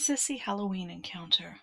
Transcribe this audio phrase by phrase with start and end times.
[0.00, 1.58] Sissy Halloween Encounter.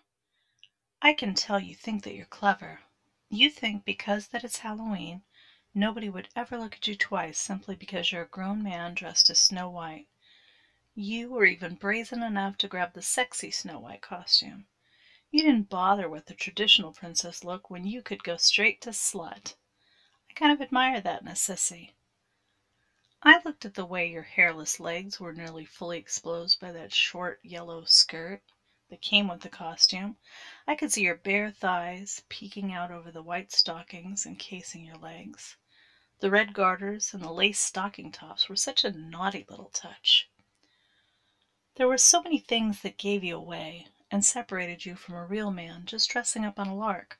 [1.01, 2.81] I can tell you think that you're clever.
[3.29, 5.23] You think because that it's Halloween,
[5.73, 9.39] nobody would ever look at you twice simply because you're a grown man dressed as
[9.39, 10.07] Snow White.
[10.93, 14.65] You were even brazen enough to grab the sexy Snow White costume.
[15.31, 19.55] You didn't bother with the traditional princess look when you could go straight to slut.
[20.29, 21.91] I kind of admire that in a sissy.
[23.27, 27.39] I looked at the way your hairless legs were nearly fully exposed by that short
[27.41, 28.43] yellow skirt
[28.91, 30.17] that came with the costume.
[30.67, 35.57] I could see your bare thighs peeking out over the white stockings encasing your legs.
[36.19, 40.29] The red garters and the lace stocking tops were such a naughty little touch.
[41.77, 45.49] There were so many things that gave you away and separated you from a real
[45.49, 47.17] man just dressing up on a lark.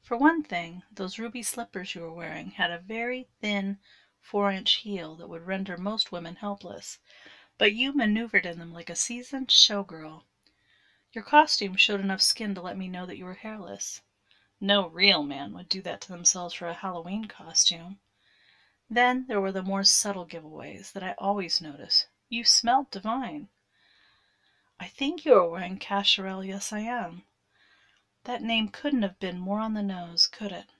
[0.00, 3.76] For one thing, those ruby slippers you were wearing had a very thin
[4.24, 6.98] four inch heel that would render most women helpless,
[7.58, 10.24] but you maneuvered in them like a seasoned show girl.
[11.12, 14.00] Your costume showed enough skin to let me know that you were hairless.
[14.60, 18.00] No real man would do that to themselves for a Halloween costume.
[18.88, 22.06] Then there were the more subtle giveaways that I always notice.
[22.30, 23.48] You smelled divine.
[24.80, 27.24] I think you are wearing Cacharel Yes I Am.
[28.24, 30.70] That name couldn't have been more on the nose, could it?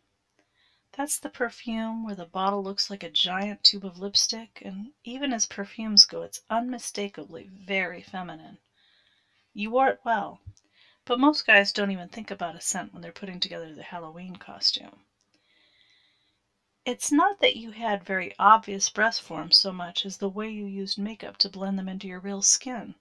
[0.97, 5.33] That's the perfume where the bottle looks like a giant tube of lipstick, and even
[5.33, 8.59] as perfumes go, it's unmistakably very feminine.
[9.53, 10.39] You wore it well,
[11.05, 14.37] but most guys don't even think about a scent when they're putting together the Halloween
[14.37, 15.05] costume.
[16.84, 20.65] It's not that you had very obvious breast forms so much as the way you
[20.65, 22.95] used makeup to blend them into your real skin.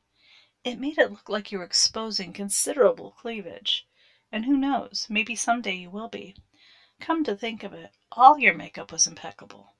[0.64, 3.86] It made it look like you were exposing considerable cleavage.
[4.32, 6.34] And who knows, maybe someday you will be.
[7.04, 9.74] Come to think of it, all your makeup was impeccable.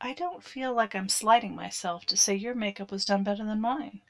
[0.00, 3.60] I don't feel like I'm slighting myself to say your makeup was done better than
[3.60, 4.00] mine.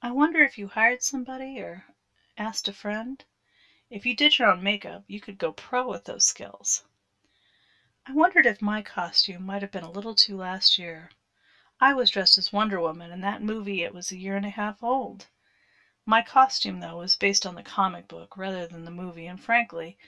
[0.00, 1.86] I wonder if you hired somebody or
[2.38, 3.24] asked a friend?
[3.90, 6.84] If you did your own makeup, you could go pro with those skills.
[8.06, 11.10] I wondered if my costume might have been a little too last year.
[11.80, 14.50] I was dressed as Wonder Woman in that movie it was a year and a
[14.50, 15.26] half old.
[16.06, 19.98] My costume, though, was based on the comic book rather than the movie, and frankly,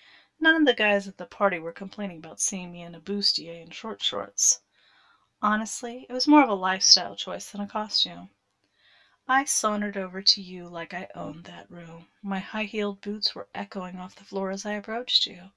[0.43, 3.63] None of the guys at the party were complaining about seeing me in a bustier
[3.63, 4.59] and short shorts.
[5.41, 8.29] Honestly, it was more of a lifestyle choice than a costume.
[9.29, 12.09] I sauntered over to you like I owned that room.
[12.23, 15.53] My high heeled boots were echoing off the floor as I approached you.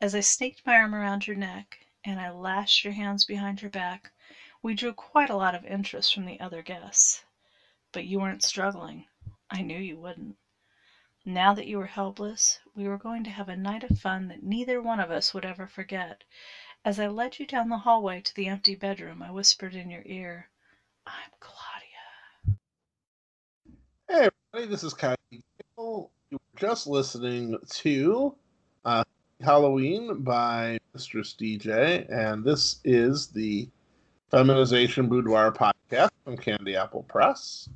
[0.00, 3.68] As I snaked my arm around your neck and I lashed your hands behind your
[3.68, 4.10] back,
[4.62, 7.22] we drew quite a lot of interest from the other guests.
[7.92, 9.04] But you weren't struggling.
[9.50, 10.36] I knew you wouldn't.
[11.24, 14.42] Now that you were helpless, we were going to have a night of fun that
[14.42, 16.24] neither one of us would ever forget.
[16.84, 20.04] As I led you down the hallway to the empty bedroom, I whispered in your
[20.06, 20.48] ear,
[21.06, 22.58] I'm Claudia.
[24.08, 25.42] Hey, everybody, this is Kylie.
[25.76, 28.34] You were just listening to
[28.84, 29.04] uh,
[29.40, 33.68] Halloween by Mistress DJ, and this is the
[34.30, 37.68] Feminization Boudoir podcast from Candy Apple Press.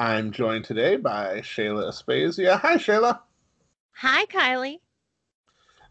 [0.00, 2.60] I'm joined today by Shayla Aspasia.
[2.60, 3.18] Hi, Shayla.
[3.94, 4.78] Hi, Kylie.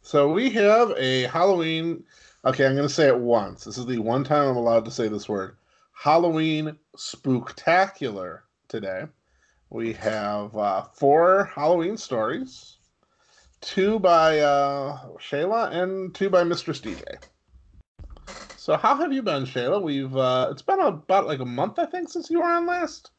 [0.02, 2.06] So we have a Halloween.
[2.46, 3.66] Okay, I'm going to say it once.
[3.66, 5.58] This is the one time I'm allowed to say this word.
[5.92, 9.08] Halloween spooktacular today.
[9.72, 12.78] We have uh, four Halloween stories,
[13.60, 17.04] two by uh, Shayla and two by Mistress DJ.
[18.56, 19.82] So how have you been, Shayla?
[19.82, 23.12] We've uh, it's been about like a month, I think, since you were on last.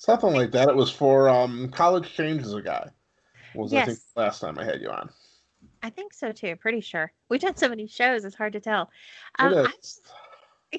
[0.00, 0.70] Something like that.
[0.70, 2.88] It was for um, College Changes a Guy.
[3.54, 3.82] Was Yes.
[3.82, 5.10] I think last time I had you on.
[5.82, 6.56] I think so too.
[6.56, 7.12] Pretty sure.
[7.28, 8.90] We've done so many shows; it's hard to tell.
[9.38, 9.72] Um, I-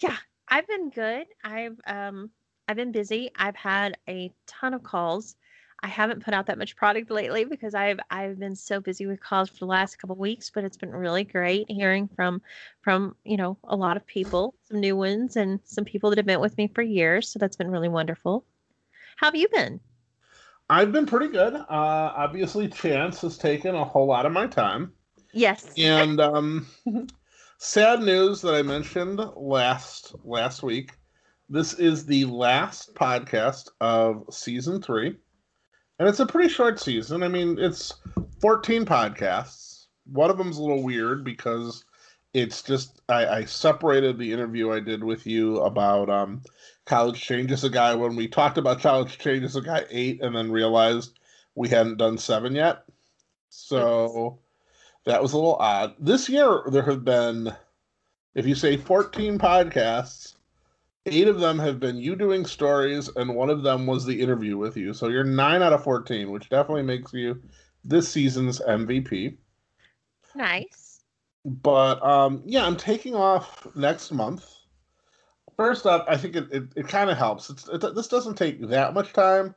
[0.01, 0.17] yeah,
[0.47, 1.27] I've been good.
[1.43, 2.31] I've um,
[2.67, 3.29] I've been busy.
[3.35, 5.35] I've had a ton of calls.
[5.83, 9.21] I haven't put out that much product lately because I've I've been so busy with
[9.21, 10.49] calls for the last couple weeks.
[10.49, 12.41] But it's been really great hearing from
[12.81, 16.25] from you know a lot of people, some new ones, and some people that have
[16.25, 17.29] been with me for years.
[17.29, 18.45] So that's been really wonderful.
[19.17, 19.79] How have you been?
[20.69, 21.53] I've been pretty good.
[21.53, 24.93] Uh, obviously, Chance has taken a whole lot of my time.
[25.34, 25.72] Yes.
[25.78, 26.67] And um,
[27.58, 30.91] sad news that I mentioned last last week.
[31.49, 35.17] This is the last podcast of season three,
[35.99, 37.23] and it's a pretty short season.
[37.23, 37.93] I mean, it's
[38.41, 39.87] 14 podcasts.
[40.05, 41.84] One of them's a little weird because
[42.34, 46.41] it's just I, I separated the interview I did with you about um,
[46.85, 50.51] college changes a guy when we talked about college changes a guy eight, and then
[50.51, 51.19] realized
[51.55, 52.83] we hadn't done seven yet.
[53.49, 54.39] So
[55.05, 55.95] that was a little odd.
[55.99, 57.53] This year there have been,
[58.35, 60.35] if you say 14 podcasts,
[61.05, 64.57] eight of them have been you doing stories, and one of them was the interview
[64.57, 64.93] with you.
[64.93, 67.41] So you're nine out of 14, which definitely makes you
[67.84, 69.37] this season's MVP.
[70.35, 71.01] Nice.
[71.43, 74.50] But um, yeah, I'm taking off next month.
[75.57, 77.49] First up, I think it, it, it kind of helps.
[77.49, 79.53] It, this doesn't take that much time,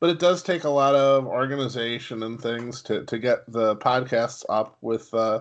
[0.00, 4.44] but it does take a lot of organization and things to, to get the podcasts
[4.48, 5.40] up with uh,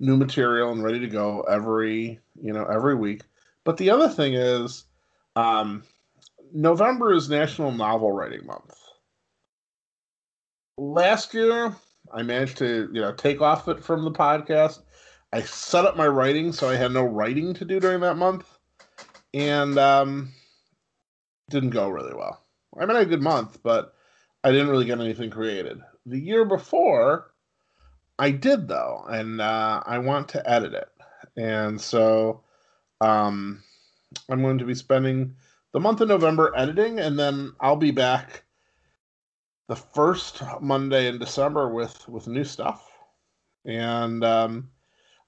[0.00, 3.22] new material and ready to go every you know every week.
[3.64, 4.84] But the other thing is,
[5.36, 5.84] um,
[6.52, 8.74] November is National Novel Writing Month.
[10.76, 11.74] Last year,
[12.12, 14.82] I managed to you know take off it from the podcast.
[15.32, 18.53] I set up my writing so I had no writing to do during that month,
[19.34, 20.32] and um,
[21.50, 22.40] didn't go really well.
[22.78, 23.94] I mean, I had a good month, but
[24.42, 25.80] I didn't really get anything created.
[26.06, 27.32] The year before,
[28.18, 30.88] I did though, and uh, I want to edit it,
[31.36, 32.42] and so
[33.00, 33.62] um,
[34.28, 35.34] I'm going to be spending
[35.72, 38.44] the month of November editing, and then I'll be back
[39.68, 42.88] the first Monday in December with with new stuff,
[43.64, 44.70] and um,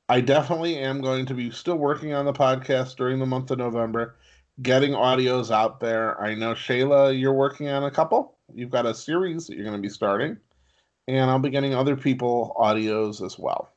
[0.09, 3.59] I definitely am going to be still working on the podcast during the month of
[3.59, 4.17] November,
[4.63, 6.21] getting audios out there.
[6.21, 8.37] I know Shayla, you're working on a couple.
[8.55, 10.37] You've got a series that you're going to be starting,
[11.09, 13.73] and I'll be getting other people audios as well.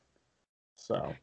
[0.76, 1.14] So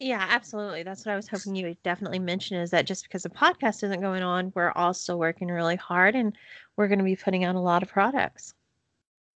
[0.00, 0.82] Yeah, absolutely.
[0.82, 3.84] That's what I was hoping you would definitely mention is that just because the podcast
[3.84, 6.36] isn't going on, we're also working really hard and
[6.76, 8.54] we're going to be putting out a lot of products.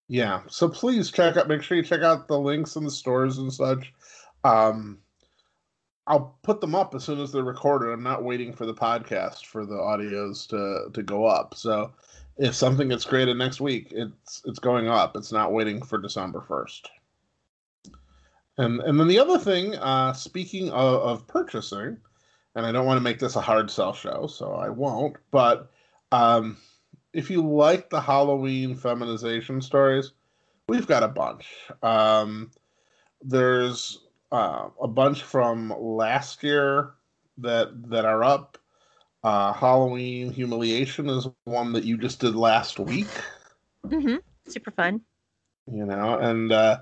[0.09, 1.49] Yeah, so please check out.
[1.49, 3.93] Make sure you check out the links in the stores and such.
[4.45, 4.99] Um,
[6.07, 7.93] I'll put them up as soon as they're recorded.
[7.93, 11.55] I'm not waiting for the podcast for the audios to to go up.
[11.55, 11.93] So
[12.39, 15.17] if something gets created next week, it's it's going up.
[15.17, 16.89] It's not waiting for December first.
[18.57, 21.99] And and then the other thing, uh, speaking of, of purchasing,
[22.55, 25.17] and I don't want to make this a hard sell show, so I won't.
[25.31, 25.71] But
[26.11, 26.57] um,
[27.13, 30.13] if you like the Halloween feminization stories,
[30.69, 31.47] we've got a bunch.
[31.83, 32.51] Um,
[33.21, 36.95] there's uh, a bunch from last year
[37.39, 38.59] that that are up.
[39.25, 43.09] Uh, Halloween humiliation is one that you just did last week.
[43.87, 44.17] Mm-hmm.
[44.47, 45.01] Super fun.
[45.71, 46.81] You know, and uh,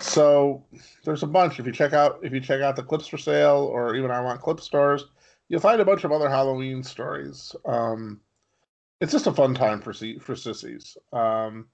[0.00, 0.64] so
[1.04, 1.58] there's a bunch.
[1.58, 4.20] If you check out if you check out the clips for sale or even I
[4.20, 5.04] want clip stores,
[5.48, 7.54] you'll find a bunch of other Halloween stories.
[7.64, 8.20] Um,
[9.00, 10.96] it's just a fun time for for sissies.
[11.12, 11.68] Um,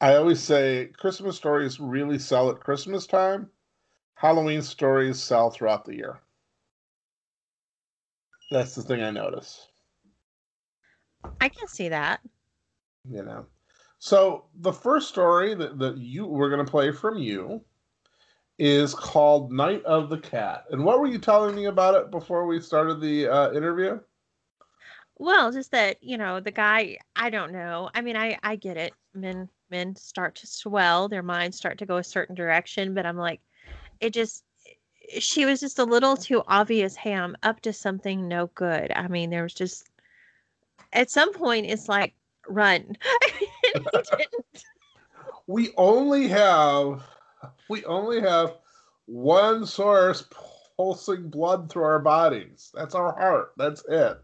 [0.00, 3.50] I always say Christmas stories really sell at Christmas time.
[4.18, 6.18] Halloween stories sell throughout the year.
[8.50, 9.68] That's the thing I notice.
[11.40, 12.20] I can see that.
[13.08, 13.46] You know.
[14.00, 17.60] So the first story that, that you we're gonna play from you
[18.58, 20.64] is called Night of the Cat.
[20.72, 24.00] And what were you telling me about it before we started the uh, interview?
[25.16, 27.88] Well, just that, you know, the guy, I don't know.
[27.94, 28.94] I mean, I I get it.
[29.14, 33.16] Men men start to swell, their minds start to go a certain direction, but I'm
[33.16, 33.40] like
[34.00, 38.28] it just eh, she was just a little too obvious, hey, I'm up to something
[38.28, 38.92] no good.
[38.94, 39.88] I mean, there was just
[40.92, 42.14] at some point it's like
[42.48, 42.96] run.
[45.46, 47.02] we only have
[47.68, 48.54] we only have
[49.06, 50.24] one source
[50.76, 52.70] pulsing blood through our bodies.
[52.74, 53.52] That's our heart.
[53.56, 54.18] That's it.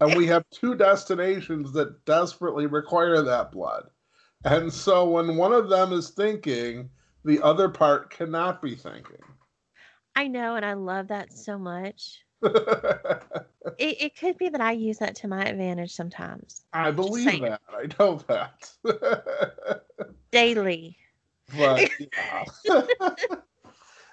[0.00, 3.88] And we have two destinations that desperately require that blood.
[4.44, 6.90] And so when one of them is thinking,
[7.24, 9.22] the other part cannot be thinking.
[10.14, 12.22] I know, and I love that so much.
[12.42, 13.42] it,
[13.78, 16.64] it could be that I use that to my advantage sometimes.
[16.72, 17.60] I believe that.
[17.70, 18.70] I know that.
[20.32, 20.96] Daily.
[21.56, 22.44] But yeah.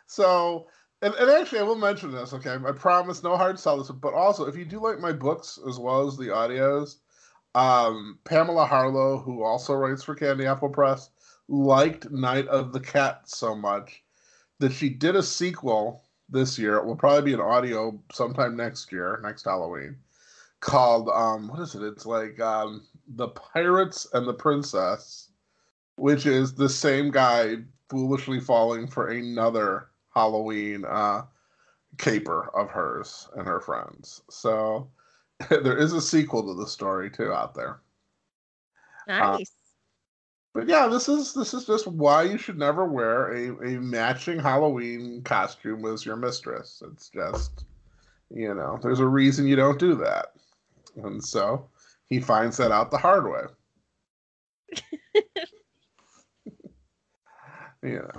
[0.06, 0.68] so
[1.02, 2.58] and, and actually I will mention this, okay?
[2.66, 5.80] I promise no hard sell this, but also if you do like my books as
[5.80, 6.98] well as the audios,
[7.56, 11.10] um, Pamela Harlow, who also writes for Candy Apple Press,
[11.50, 14.04] liked Night of the Cat so much
[14.60, 16.78] that she did a sequel this year.
[16.78, 19.98] It will probably be an audio sometime next year, next Halloween,
[20.60, 21.84] called um, what is it?
[21.84, 25.30] It's like um, the Pirates and the Princess,
[25.96, 27.58] which is the same guy
[27.90, 31.24] foolishly falling for another Halloween uh,
[31.98, 34.22] caper of hers and her friends.
[34.30, 34.90] So
[35.50, 37.80] there is a sequel to the story too out there.
[39.08, 39.52] Nice.
[40.54, 44.40] But yeah, this is this is just why you should never wear a, a matching
[44.40, 46.82] Halloween costume as your mistress.
[46.92, 47.66] It's just
[48.32, 50.34] you know, there's a reason you don't do that.
[51.04, 51.70] And so
[52.08, 53.44] he finds that out the hard way.
[57.84, 58.12] you know.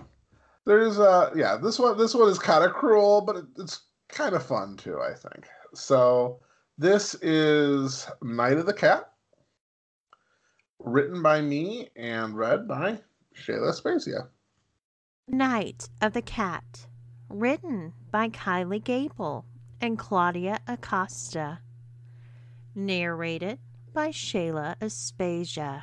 [0.67, 4.35] There's uh yeah, this one this one is kind of cruel, but it, it's kind
[4.35, 5.47] of fun too, I think.
[5.75, 6.41] So
[6.79, 9.13] This is Night of the Cat,
[10.85, 13.01] written by me and read by
[13.35, 14.29] Shayla Aspasia.
[15.29, 16.87] Night of the Cat,
[17.29, 19.45] written by Kylie Gable
[19.81, 21.61] and Claudia Acosta,
[22.75, 23.59] narrated
[23.93, 25.83] by Shayla Aspasia.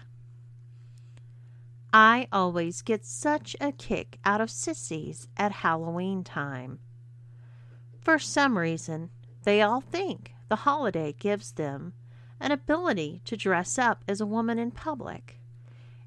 [1.93, 6.79] I always get such a kick out of sissies at Halloween time.
[8.01, 9.09] For some reason,
[9.43, 11.93] they all think the holiday gives them
[12.39, 15.39] an ability to dress up as a woman in public,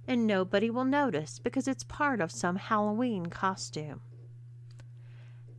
[0.06, 4.00] and nobody will notice because it's part of some Halloween costume.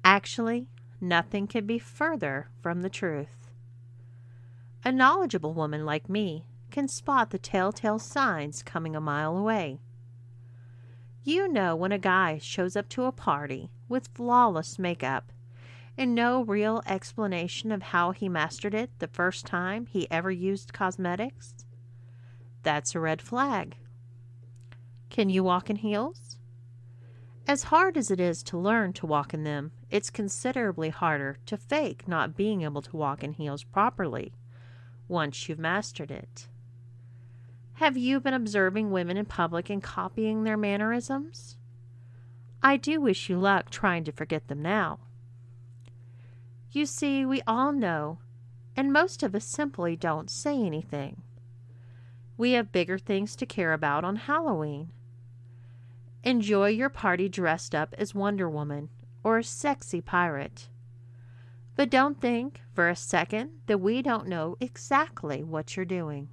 [0.04, 0.68] Actually,
[1.00, 3.50] nothing could be further from the truth.
[4.84, 9.80] A knowledgeable woman like me can spot the telltale signs coming a mile away.
[11.24, 15.31] You know when a guy shows up to a party with flawless makeup
[15.98, 20.74] and no real explanation of how he mastered it the first time he ever used
[20.74, 21.66] cosmetics?
[22.64, 23.78] That's a red flag.
[25.10, 26.38] Can you walk in heels?
[27.48, 31.58] As hard as it is to learn to walk in them, it's considerably harder to
[31.58, 34.32] fake not being able to walk in heels properly
[35.08, 36.48] once you've mastered it.
[37.74, 41.58] Have you been observing women in public and copying their mannerisms?
[42.64, 45.00] I do wish you luck trying to forget them now.
[46.74, 48.20] You see, we all know,
[48.78, 51.22] and most of us simply don't say anything.
[52.38, 54.92] We have bigger things to care about on Halloween.
[56.24, 58.90] Enjoy your party dressed up as Wonder Woman
[59.22, 60.70] or a sexy pirate.
[61.76, 66.30] But don't think for a second that we don't know exactly what you're doing.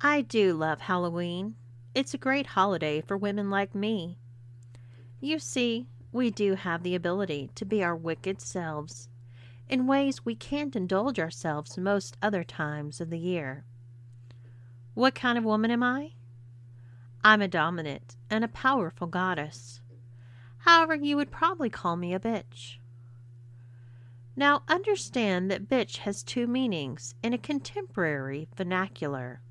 [0.00, 1.56] I do love Halloween.
[1.94, 4.18] It's a great holiday for women like me.
[5.20, 9.10] You see, we do have the ability to be our wicked selves
[9.68, 13.66] in ways we can't indulge ourselves most other times of the year.
[14.94, 16.12] What kind of woman am I?
[17.22, 19.82] I'm a dominant and a powerful goddess.
[20.58, 22.78] However, you would probably call me a bitch.
[24.34, 29.42] Now, understand that bitch has two meanings in a contemporary vernacular.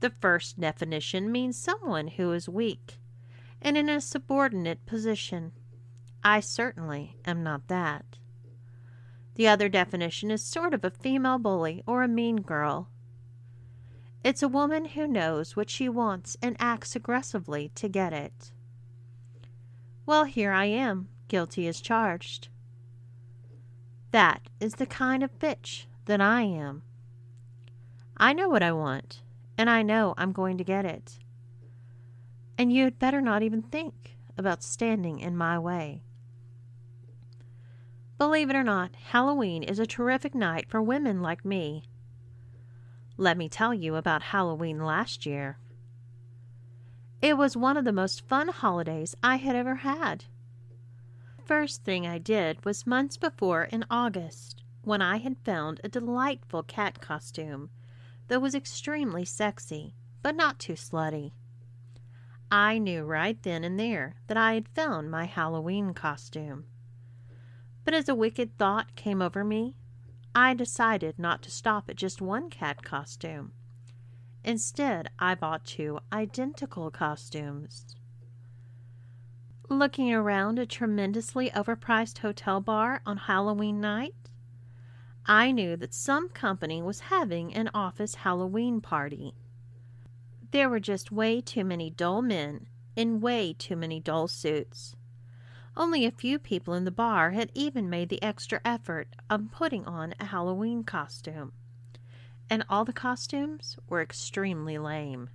[0.00, 2.98] The first definition means someone who is weak
[3.62, 5.52] and in a subordinate position.
[6.22, 8.18] I certainly am not that.
[9.36, 12.88] The other definition is sort of a female bully or a mean girl.
[14.22, 18.52] It's a woman who knows what she wants and acts aggressively to get it.
[20.04, 22.48] Well, here I am, guilty as charged.
[24.10, 26.82] That is the kind of bitch that I am.
[28.16, 29.22] I know what I want,
[29.56, 31.18] and I know I'm going to get it.
[32.62, 36.04] And you'd better not even think about standing in my way.
[38.18, 41.82] Believe it or not, Halloween is a terrific night for women like me.
[43.16, 45.58] Let me tell you about Halloween last year.
[47.20, 50.26] It was one of the most fun holidays I had ever had.
[51.44, 56.62] First thing I did was months before in August, when I had found a delightful
[56.62, 57.70] cat costume
[58.28, 61.32] that was extremely sexy, but not too slutty.
[62.54, 66.66] I knew right then and there that I had found my Halloween costume.
[67.82, 69.74] But as a wicked thought came over me,
[70.34, 73.52] I decided not to stop at just one cat costume.
[74.44, 77.96] Instead, I bought two identical costumes.
[79.70, 84.28] Looking around a tremendously overpriced hotel bar on Halloween night,
[85.24, 89.32] I knew that some company was having an office Halloween party.
[90.52, 94.94] There were just way too many dull men in way too many dull suits.
[95.74, 99.86] Only a few people in the bar had even made the extra effort of putting
[99.86, 101.52] on a Halloween costume.
[102.50, 105.30] And all the costumes were extremely lame.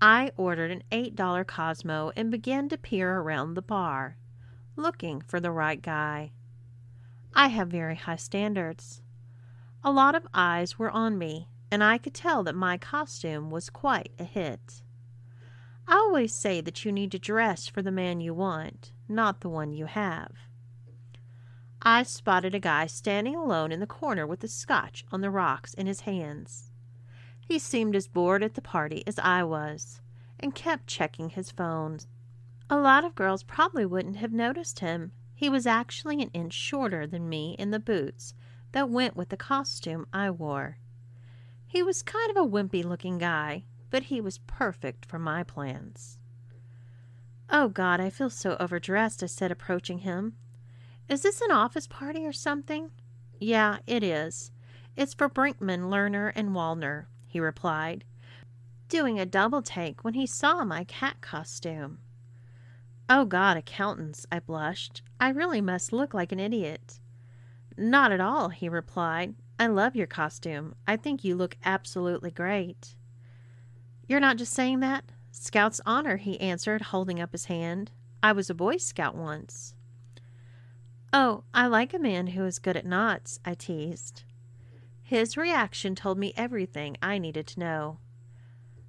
[0.00, 4.16] I ordered an $8 Cosmo and began to peer around the bar,
[4.76, 6.30] looking for the right guy.
[7.34, 9.02] I have very high standards.
[9.82, 13.70] A lot of eyes were on me, and I could tell that my costume was
[13.70, 14.82] quite a hit.
[15.86, 19.48] I always say that you need to dress for the man you want, not the
[19.48, 20.32] one you have.
[21.82, 25.74] I spotted a guy standing alone in the corner with a scotch on the rocks
[25.74, 26.70] in his hands.
[27.40, 30.00] He seemed as bored at the party as I was,
[30.38, 31.98] and kept checking his phone.
[32.68, 37.06] A lot of girls probably wouldn't have noticed him he was actually an inch shorter
[37.06, 38.34] than me in the boots
[38.72, 40.76] that went with the costume I wore.
[41.70, 46.18] He was kind of a wimpy looking guy, but he was perfect for my plans.
[47.48, 50.34] Oh God, I feel so overdressed, I said, approaching him.
[51.08, 52.90] Is this an office party or something?
[53.38, 54.50] Yeah, it is.
[54.96, 58.04] It's for Brinkman, Lerner, and Wallner, he replied,
[58.88, 61.98] doing a double take when he saw my cat costume.
[63.08, 65.02] Oh, God, accountants, I blushed.
[65.20, 66.98] I really must look like an idiot.
[67.76, 69.36] Not at all, he replied.
[69.60, 70.74] I love your costume.
[70.88, 72.94] I think you look absolutely great.
[74.08, 75.04] You're not just saying that?
[75.32, 77.90] Scout's honor, he answered, holding up his hand.
[78.22, 79.74] I was a Boy Scout once.
[81.12, 84.22] Oh, I like a man who is good at knots, I teased.
[85.02, 87.98] His reaction told me everything I needed to know.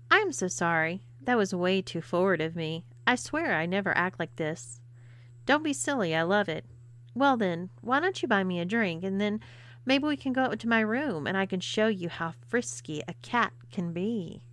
[0.10, 1.02] I'm so sorry.
[1.22, 2.86] That was way too forward of me.
[3.06, 4.80] I swear I never act like this.
[5.46, 6.64] Don't be silly, I love it.
[7.14, 9.42] Well, then, why don't you buy me a drink, and then
[9.86, 13.02] maybe we can go up to my room and I can show you how frisky
[13.08, 14.44] a cat can be.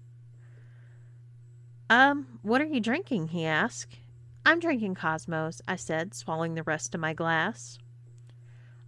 [1.91, 3.29] Um, what are you drinking?
[3.29, 3.97] he asked.
[4.45, 7.79] I'm drinking Cosmos, I said, swallowing the rest of my glass.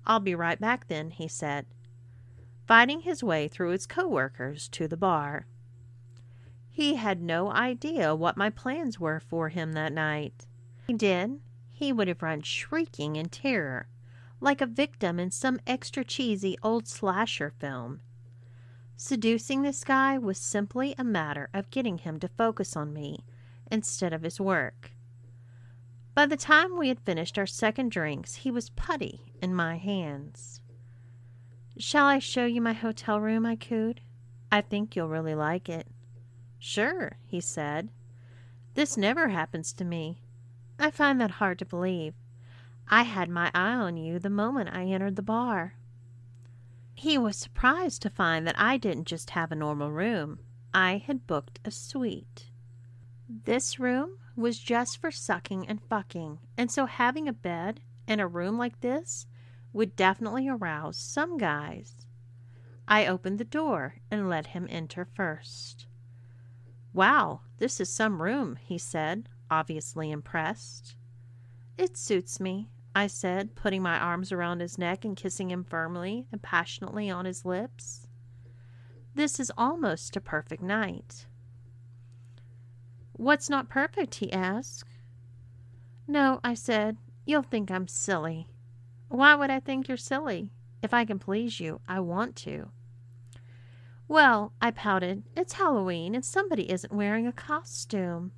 [0.06, 1.66] I'll be right back then, he said,
[2.66, 5.46] fighting his way through his co-workers to the bar.
[6.70, 10.46] He had no idea what my plans were for him that night.
[10.86, 13.88] He did, he would have run shrieking in terror,
[14.40, 18.00] like a victim in some extra cheesy old slasher film.
[18.96, 23.24] Seducing this guy was simply a matter of getting him to focus on me
[23.70, 24.92] instead of his work.
[26.14, 30.60] By the time we had finished our second drinks, he was putty in my hands.
[31.78, 33.46] Shall I show you my hotel room?
[33.46, 34.00] I cooed.
[34.52, 35.86] I think you'll really like it.
[36.58, 37.88] Sure, he said.
[38.74, 40.20] This never happens to me.
[40.78, 42.14] I find that hard to believe.
[42.92, 45.74] I had my eye on you the moment I entered the bar.
[46.92, 50.40] He was surprised to find that I didn't just have a normal room.
[50.74, 52.50] I had booked a suite.
[53.28, 57.78] This room was just for sucking and fucking, and so having a bed
[58.08, 59.28] and a room like this
[59.72, 61.94] would definitely arouse some guys.
[62.88, 65.86] I opened the door and let him enter first.
[66.92, 70.96] Wow, this is some room, he said, obviously impressed.
[71.78, 76.26] It suits me, I said, putting my arms around his neck and kissing him firmly
[76.32, 78.06] and passionately on his lips.
[79.14, 81.26] This is almost a perfect night.
[83.12, 84.16] What's not perfect?
[84.16, 84.88] he asked.
[86.08, 88.48] No, I said, you'll think I'm silly.
[89.08, 90.50] Why would I think you're silly?
[90.82, 92.70] If I can please you, I want to.
[94.08, 98.32] Well, I pouted, it's Halloween and somebody isn't wearing a costume.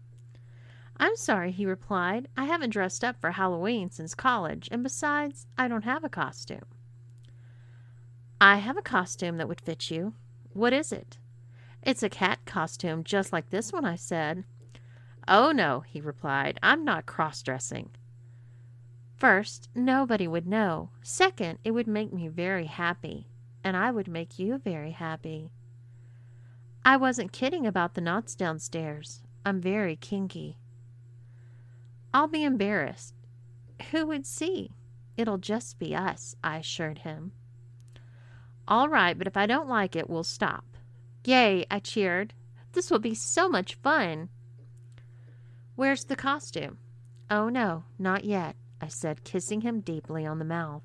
[1.03, 2.29] I'm sorry, he replied.
[2.37, 6.63] I haven't dressed up for Halloween since college, and besides, I don't have a costume.
[8.41, 10.15] I have a costume that would fit you.
[10.53, 11.19] What is it?
[11.83, 14.45] It's a cat costume just like this one, I said.
[15.27, 16.61] Oh, no, he replied.
[16.63, 17.91] I'm not cross dressing.
[19.17, 20.91] First, nobody would know.
[21.03, 23.27] Second, it would make me very happy,
[23.65, 25.51] and I would make you very happy.
[26.85, 29.25] I wasn't kidding about the knots downstairs.
[29.45, 30.59] I'm very kinky.
[32.15, 33.15] I'll be embarrassed.
[33.91, 34.71] Who would see?
[35.17, 37.33] It'll just be us, I assured him.
[38.69, 40.65] All right, but if I don't like it, we'll stop.
[41.25, 42.35] Yay, I cheered.
[42.73, 44.29] This will be so much fun.
[45.75, 46.79] Where's the costume?
[47.31, 50.83] Oh, no, not yet, I said, kissing him deeply on the mouth.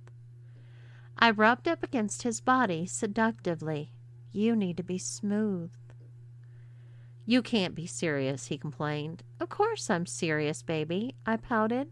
[1.20, 3.92] I rubbed up against his body seductively.
[4.32, 5.72] You need to be smooth.
[7.30, 9.22] You can't be serious, he complained.
[9.42, 11.90] Of course I'm serious, baby, I pouted.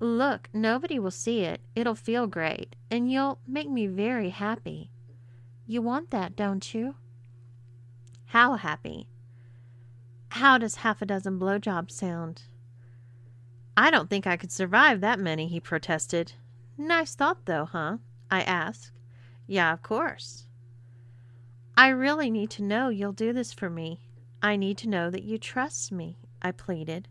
[0.00, 1.60] Look, nobody will see it.
[1.76, 4.90] It'll feel great, and you'll make me very happy.
[5.66, 6.94] You want that, don't you?
[8.24, 9.10] How happy?
[10.30, 12.44] How does half a dozen blowjobs sound?
[13.76, 16.32] I don't think I could survive that many, he protested.
[16.78, 17.98] Nice thought, though, huh?
[18.30, 18.90] I asked.
[19.46, 20.47] Yeah, of course.
[21.78, 24.00] I really need to know you'll do this for me.
[24.42, 27.06] I need to know that you trust me, I pleaded.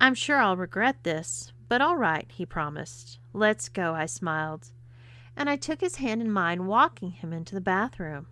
[0.00, 3.18] I'm sure I'll regret this, but all right, he promised.
[3.34, 4.68] Let's go, I smiled.
[5.36, 8.26] And I took his hand in mine, walking him into the bathroom.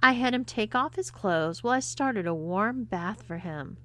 [0.00, 3.78] I had him take off his clothes while I started a warm bath for him.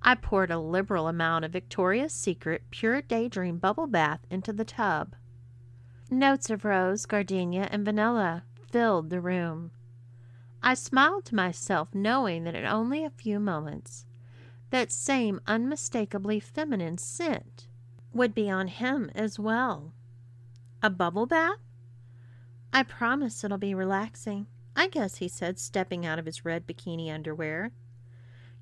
[0.00, 5.14] I poured a liberal amount of Victoria's Secret Pure Daydream bubble bath into the tub.
[6.10, 8.44] Notes of rose, gardenia, and vanilla
[8.76, 9.70] filled the room.
[10.62, 14.04] I smiled to myself, knowing that in only a few moments
[14.68, 17.68] that same unmistakably feminine scent
[18.12, 19.94] would be on him as well.
[20.82, 21.56] A bubble bath?
[22.70, 24.46] I promise it'll be relaxing.
[24.76, 27.72] I guess, he said, stepping out of his red bikini underwear.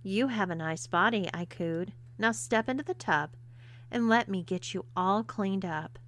[0.05, 1.92] You have a nice body, I cooed.
[2.18, 3.31] Now step into the tub
[3.90, 5.98] and let me get you all cleaned up.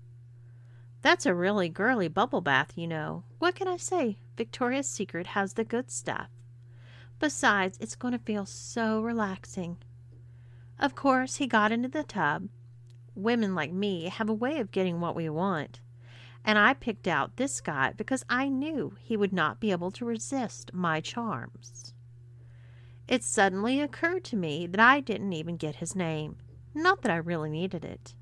[1.06, 3.22] That's a really girly bubble bath, you know.
[3.38, 4.18] What can I say?
[4.36, 6.30] Victoria's Secret has the good stuff.
[7.20, 9.76] Besides, it's going to feel so relaxing.
[10.80, 12.48] Of course, he got into the tub.
[13.14, 15.78] Women like me have a way of getting what we want.
[16.44, 20.04] And I picked out this guy because I knew he would not be able to
[20.04, 21.94] resist my charms.
[23.06, 26.38] It suddenly occurred to me that I didn't even get his name.
[26.74, 28.16] Not that I really needed it.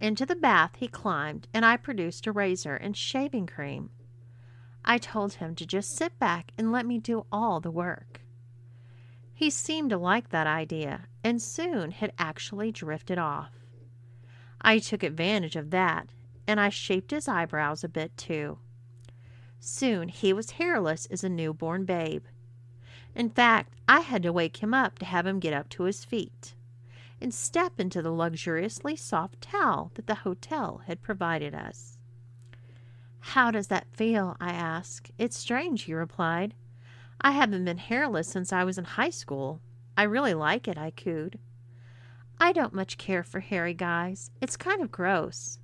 [0.00, 3.90] Into the bath he climbed, and I produced a razor and shaving cream.
[4.84, 8.20] I told him to just sit back and let me do all the work.
[9.32, 13.52] He seemed to like that idea and soon had actually drifted off.
[14.60, 16.08] I took advantage of that
[16.46, 18.58] and I shaped his eyebrows a bit too.
[19.58, 22.24] Soon he was hairless as a newborn babe.
[23.14, 26.04] In fact, I had to wake him up to have him get up to his
[26.04, 26.54] feet
[27.20, 31.98] and step into the luxuriously soft towel that the hotel had provided us.
[33.20, 34.36] How does that feel?
[34.40, 35.10] I asked.
[35.18, 36.54] It's strange, he replied.
[37.20, 39.60] I haven't been hairless since I was in high school.
[39.96, 41.38] I really like it, I cooed.
[42.38, 44.30] I don't much care for hairy guys.
[44.40, 45.58] It's kind of gross.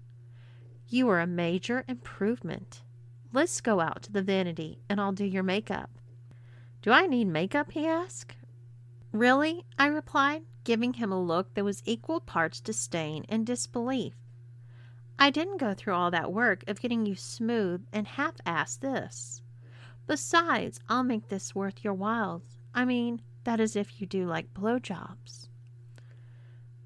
[0.88, 2.82] You are a major improvement.
[3.32, 5.90] Let's go out to the vanity and I'll do your makeup.
[6.80, 7.72] Do I need makeup?
[7.72, 8.36] he asked.
[9.12, 9.64] Really?
[9.78, 14.14] I replied, giving him a look that was equal parts disdain and disbelief.
[15.18, 19.42] I didn't go through all that work of getting you smooth and half assed this.
[20.06, 22.42] Besides, I'll make this worth your while.
[22.74, 25.48] I mean, that is if you do like blowjobs.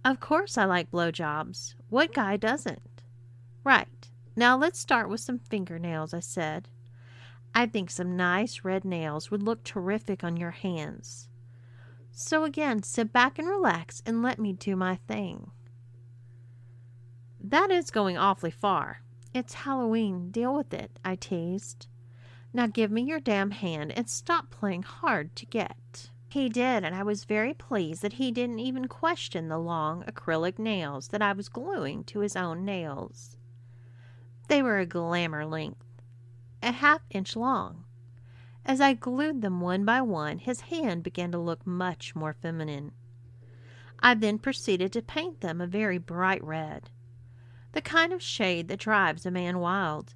[0.04, 1.74] Of course I like blowjobs.
[1.88, 3.02] What guy doesn't?
[3.64, 4.10] Right.
[4.34, 6.68] Now let's start with some fingernails, I said.
[7.54, 11.28] I think some nice red nails would look terrific on your hands.
[12.18, 15.50] So again, sit back and relax and let me do my thing.
[17.38, 19.02] That is going awfully far.
[19.34, 20.30] It's Halloween.
[20.30, 21.88] Deal with it, I teased.
[22.54, 26.10] Now give me your damn hand and stop playing hard to get.
[26.30, 30.58] He did, and I was very pleased that he didn't even question the long acrylic
[30.58, 33.36] nails that I was gluing to his own nails.
[34.48, 35.84] They were a glamour length,
[36.62, 37.85] a half inch long.
[38.68, 42.90] As I glued them one by one, his hand began to look much more feminine.
[44.00, 46.90] I then proceeded to paint them a very bright red,
[47.72, 50.14] the kind of shade that drives a man wild.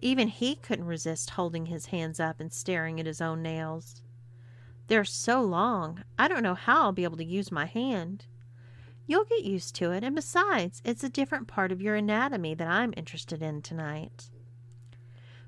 [0.00, 4.02] Even he couldn't resist holding his hands up and staring at his own nails.
[4.88, 8.26] They're so long, I don't know how I'll be able to use my hand.
[9.06, 12.66] You'll get used to it, and besides, it's a different part of your anatomy that
[12.66, 14.30] I'm interested in tonight.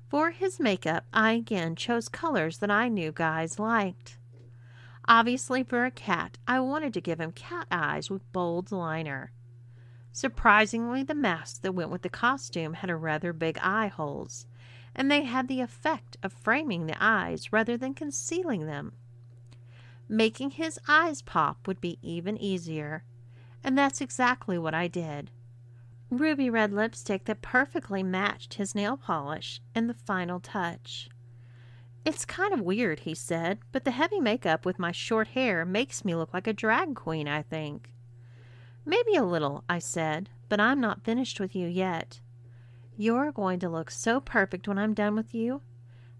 [0.09, 4.17] For his makeup, I again chose colors that I knew guys liked.
[5.07, 9.31] Obviously, for a cat, I wanted to give him cat eyes with bold liner.
[10.11, 14.47] Surprisingly, the mask that went with the costume had a rather big eye holes,
[14.95, 18.93] and they had the effect of framing the eyes rather than concealing them.
[20.07, 23.03] Making his eyes pop would be even easier,
[23.63, 25.29] and that's exactly what I did
[26.09, 31.09] ruby red lipstick that perfectly matched his nail polish and the final touch.
[32.05, 36.05] It's kind of weird, he said, but the heavy makeup with my short hair makes
[36.05, 37.91] me look like a drag queen, I think.
[38.85, 42.21] Maybe a little, I said, but I'm not finished with you yet.
[42.97, 45.61] You're going to look so perfect when I'm done with you.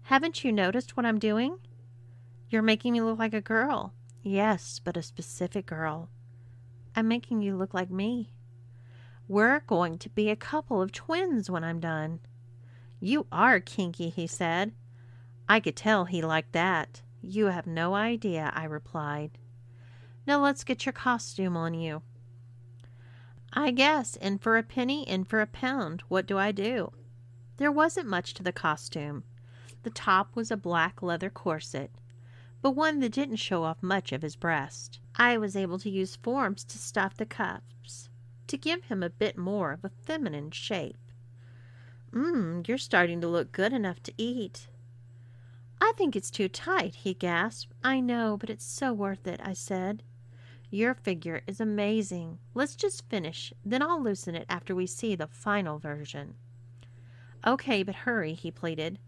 [0.02, 1.58] Haven't you noticed what I'm doing?
[2.48, 3.94] You're making me look like a girl.
[4.22, 6.10] Yes, but a specific girl.
[6.94, 8.32] I'm making you look like me.
[9.30, 12.18] We're going to be a couple of twins when I'm done.
[12.98, 14.72] You are kinky, he said.
[15.48, 17.02] I could tell he liked that.
[17.22, 19.38] You have no idea, I replied.
[20.26, 22.02] Now let's get your costume on you.
[23.52, 26.02] I guess, in for a penny, in for a pound.
[26.08, 26.90] What do I do?
[27.56, 29.22] There wasn't much to the costume.
[29.84, 31.92] The top was a black leather corset,
[32.62, 34.98] but one that didn't show off much of his breast.
[35.14, 38.09] I was able to use forms to stuff the cuffs
[38.50, 40.98] to give him a bit more of a feminine shape.
[42.12, 44.66] Mmm, you're starting to look good enough to eat.
[45.80, 47.72] I think it's too tight, he gasped.
[47.84, 50.02] I know, but it's so worth it, I said.
[50.68, 52.38] Your figure is amazing.
[52.52, 56.34] Let's just finish, then I'll loosen it after we see the final version.
[57.46, 58.98] Okay, but hurry, he pleaded.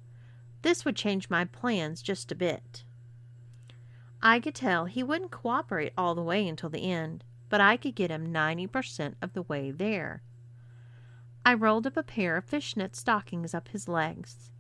[0.63, 2.85] This would change my plans just a bit.
[4.23, 7.95] I could tell he wouldn't cooperate all the way until the end but I could
[7.95, 10.23] get him 90% of the way there.
[11.45, 14.51] I rolled up a pair of fishnet stockings up his legs,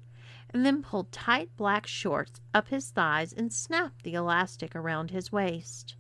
[0.50, 5.32] and then pulled tight black shorts up his thighs and snapped the elastic around his
[5.32, 5.96] waist.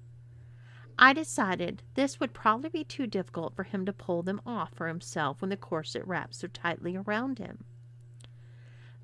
[0.98, 4.86] I decided this would probably be too difficult for him to pull them off for
[4.86, 7.64] himself when the corset wrapped so tightly around him.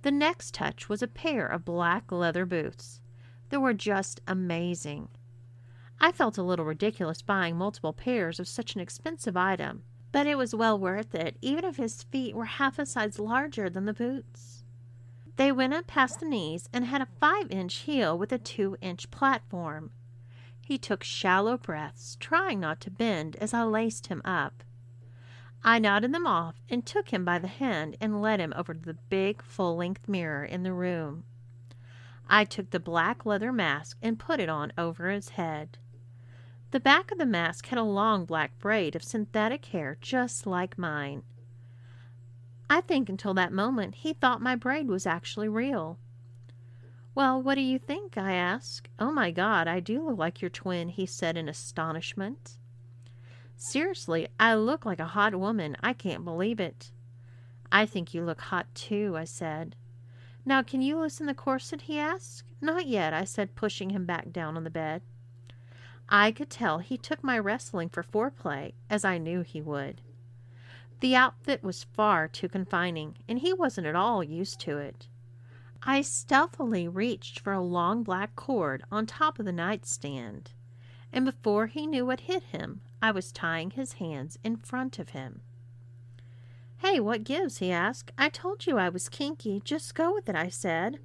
[0.03, 3.01] The next touch was a pair of black leather boots.
[3.49, 5.09] They were just amazing.
[6.01, 9.83] I felt a little ridiculous buying multiple pairs of such an expensive item,
[10.13, 13.69] but it was well worth it, even if his feet were half a size larger
[13.69, 14.63] than the boots.
[15.37, 18.77] They went up past the knees and had a five inch heel with a two
[18.81, 19.91] inch platform.
[20.61, 24.63] He took shallow breaths, trying not to bend as I laced him up.
[25.65, 28.81] I nodded them off and took him by the hand and led him over to
[28.81, 31.25] the big full length mirror in the room.
[32.29, 35.79] I took the black leather mask and put it on over his head.
[36.71, 40.77] The back of the mask had a long black braid of synthetic hair just like
[40.77, 41.23] mine.
[42.69, 45.99] I think until that moment he thought my braid was actually real.
[47.15, 48.19] Well, what do you think?
[48.19, 48.89] I asked.
[48.99, 52.59] Oh my God, I do look like your twin, he said in astonishment.
[53.57, 55.77] Seriously, I look like a hot woman.
[55.81, 56.93] I can't believe it.
[57.73, 59.75] I think you look hot too, I said.
[60.45, 61.83] Now, can you loosen the corset?
[61.83, 62.45] he asked.
[62.61, 65.03] Not yet, I said, pushing him back down on the bed.
[66.09, 70.01] I could tell he took my wrestling for foreplay, as I knew he would.
[71.01, 75.09] The outfit was far too confining, and he wasn't at all used to it.
[75.83, 80.53] I stealthily reached for a long black cord on top of the nightstand,
[81.13, 85.11] and before he knew what hit him, I was tying his hands in front of
[85.11, 85.43] him.
[86.79, 87.59] Hey, what gives?
[87.59, 88.13] he asked.
[88.17, 89.61] I told you I was kinky.
[89.65, 90.99] Just go with it, I said.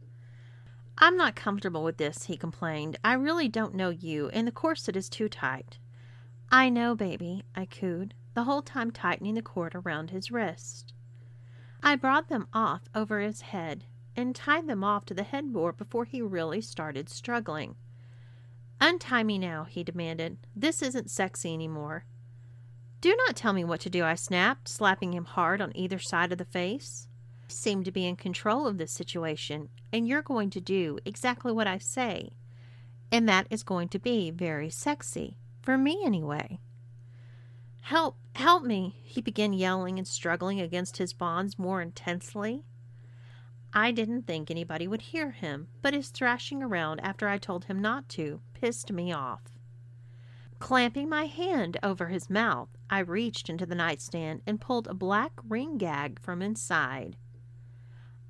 [0.98, 2.98] I'm not comfortable with this, he complained.
[3.04, 5.80] I really don't know you, and the corset is too tight.
[6.52, 10.94] I know, baby, I cooed, the whole time tightening the cord around his wrist.
[11.82, 16.06] I brought them off over his head and tied them off to the headboard before
[16.06, 17.76] he really started struggling.
[18.80, 20.38] Untie me now, he demanded.
[20.56, 22.06] This isn't sexy anymore.
[23.02, 26.32] Do not tell me what to do, I snapped, slapping him hard on either side
[26.32, 27.08] of the face
[27.54, 31.68] seem to be in control of this situation, and you're going to do exactly what
[31.68, 32.32] I say.
[33.12, 35.38] And that is going to be very sexy.
[35.62, 36.60] For me, anyway.
[37.82, 42.64] Help, help me, he began yelling and struggling against his bonds more intensely.
[43.74, 47.82] I didn't think anybody would hear him, but his thrashing around after I told him
[47.82, 49.42] not to pissed me off.
[50.60, 55.34] Clamping my hand over his mouth, I reached into the nightstand and pulled a black
[55.50, 57.18] ring gag from inside.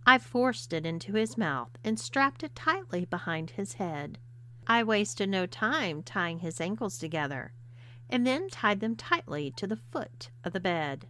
[0.06, 4.20] I forced it into his mouth and strapped it tightly behind his head.
[4.68, 7.54] I wasted no time tying his ankles together,
[8.10, 11.08] and then tied them tightly to the foot of the bed.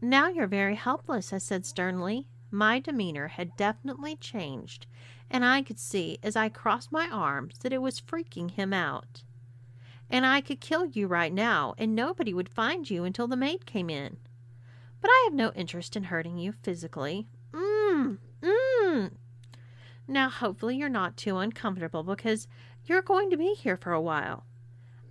[0.00, 2.28] Now you're very helpless, I said sternly.
[2.50, 4.86] My demeanor had definitely changed,
[5.30, 9.22] and I could see as I crossed my arms that it was freaking him out.
[10.10, 13.66] And I could kill you right now, and nobody would find you until the maid
[13.66, 14.18] came in.
[15.00, 17.26] But I have no interest in hurting you physically.
[20.08, 22.46] Now, hopefully, you're not too uncomfortable because
[22.84, 24.44] you're going to be here for a while.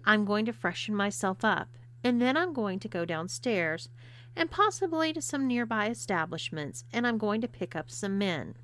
[0.05, 1.67] I'm going to freshen myself up,
[2.03, 3.89] and then I'm going to go downstairs
[4.35, 8.55] and possibly to some nearby establishments, and I'm going to pick up some men.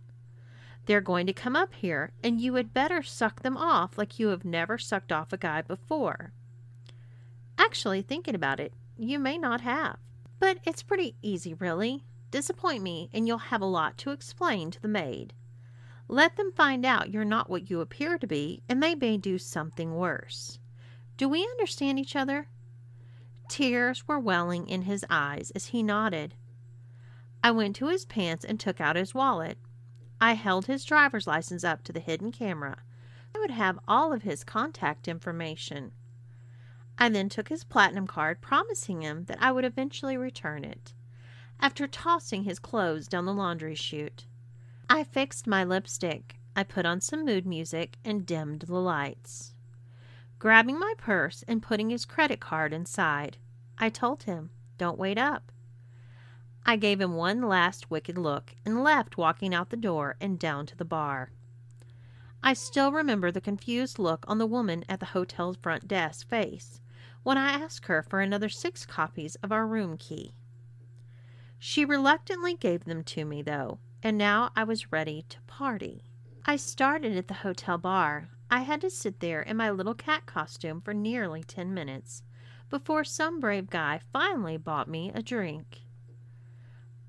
[0.85, 4.27] They're going to come up here, and you had better suck them off like you
[4.27, 6.33] have never sucked off a guy before.
[7.57, 9.97] Actually, thinking about it, you may not have.
[10.39, 12.03] But it's pretty easy, really.
[12.31, 15.33] Disappoint me, and you'll have a lot to explain to the maid.
[16.11, 19.37] Let them find out you're not what you appear to be, and they may do
[19.37, 20.59] something worse.
[21.15, 22.49] Do we understand each other?
[23.47, 26.35] Tears were welling in his eyes as he nodded.
[27.41, 29.57] I went to his pants and took out his wallet.
[30.19, 32.83] I held his driver's license up to the hidden camera.
[33.33, 35.93] I would have all of his contact information.
[36.97, 40.93] I then took his platinum card, promising him that I would eventually return it
[41.61, 44.25] after tossing his clothes down the laundry chute.
[44.93, 46.35] I fixed my lipstick.
[46.53, 49.53] I put on some mood music and dimmed the lights.
[50.37, 53.37] Grabbing my purse and putting his credit card inside,
[53.77, 55.53] I told him, Don't wait up.
[56.65, 60.65] I gave him one last wicked look and left, walking out the door and down
[60.65, 61.31] to the bar.
[62.43, 66.81] I still remember the confused look on the woman at the hotel's front desk face
[67.23, 70.35] when I asked her for another six copies of our room key.
[71.57, 76.03] She reluctantly gave them to me, though, and now I was ready to party.
[76.45, 78.29] I started at the hotel bar.
[78.49, 82.23] I had to sit there in my little cat costume for nearly ten minutes
[82.69, 85.81] before some brave guy finally bought me a drink.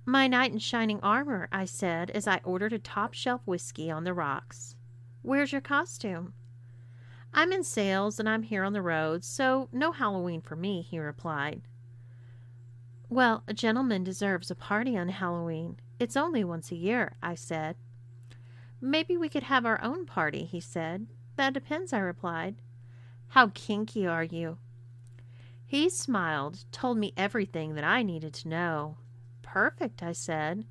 [0.04, 4.04] My knight in shining armor, I said as I ordered a top shelf whiskey on
[4.04, 4.76] the rocks.
[5.22, 6.34] Where's your costume?
[7.32, 10.98] I'm in sales and I'm here on the road, so no Halloween for me, he
[10.98, 11.62] replied.
[13.08, 15.76] Well, a gentleman deserves a party on Halloween.
[16.02, 17.76] It's only once a year, I said.
[18.80, 21.06] Maybe we could have our own party, he said.
[21.36, 22.56] That depends, I replied.
[23.28, 24.58] How kinky are you?
[25.64, 28.96] He smiled, told me everything that I needed to know.
[29.42, 30.64] Perfect, I said.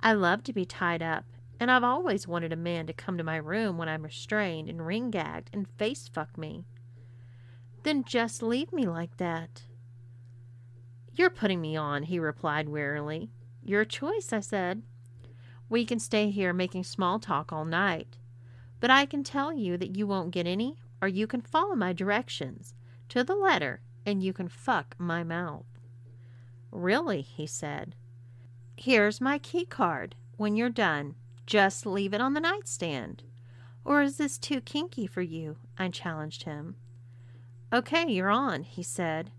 [0.00, 1.24] I love to be tied up,
[1.58, 4.86] and I've always wanted a man to come to my room when I'm restrained and
[4.86, 6.66] ring gagged and face fuck me.
[7.82, 9.62] Then just leave me like that.
[11.16, 13.32] You're putting me on, he replied wearily.
[13.66, 14.82] Your choice, I said.
[15.68, 18.16] We can stay here making small talk all night,
[18.78, 21.92] but I can tell you that you won't get any, or you can follow my
[21.92, 22.74] directions
[23.08, 25.66] to the letter and you can fuck my mouth.
[26.70, 27.96] Really, he said.
[28.76, 30.14] Here's my key card.
[30.36, 33.24] When you're done, just leave it on the nightstand.
[33.84, 35.56] Or is this too kinky for you?
[35.76, 36.76] I challenged him.
[37.72, 39.32] Okay, you're on, he said.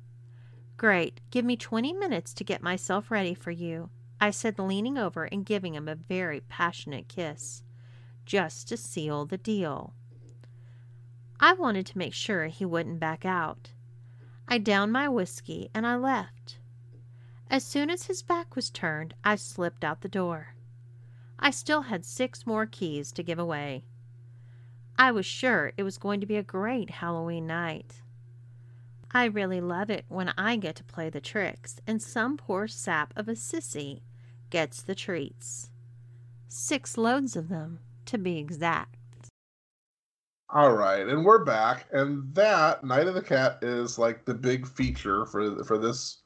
[0.76, 1.22] Great.
[1.32, 3.90] Give me 20 minutes to get myself ready for you.
[4.20, 7.64] I said, leaning over and giving him a very passionate kiss,
[8.26, 9.94] just to seal the deal.
[11.40, 13.72] I wanted to make sure he wouldn't back out.
[14.48, 16.58] I downed my whiskey and I left.
[17.50, 20.56] As soon as his back was turned, I slipped out the door.
[21.40, 23.86] I still had six more keys to give away.
[24.98, 28.02] I was sure it was going to be a great Halloween night.
[29.12, 33.14] I really love it when I get to play the tricks and some poor sap
[33.16, 34.02] of a sissy
[34.50, 35.70] gets the treats.
[36.50, 38.96] Six loads of them, to be exact.
[40.50, 44.68] All right, and we're back, and that Night of the Cat is like the big
[44.68, 46.20] feature for for this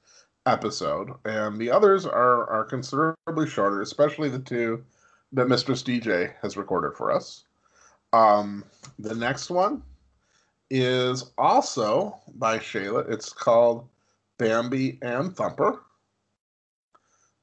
[0.45, 4.83] episode, and the others are are considerably shorter, especially the two
[5.31, 7.45] that Mistress DJ has recorded for us.
[8.13, 8.63] Um,
[8.99, 9.81] the next one
[10.71, 13.07] is also by Shayla.
[13.11, 13.87] It's called
[14.39, 15.81] Bambi and Thumper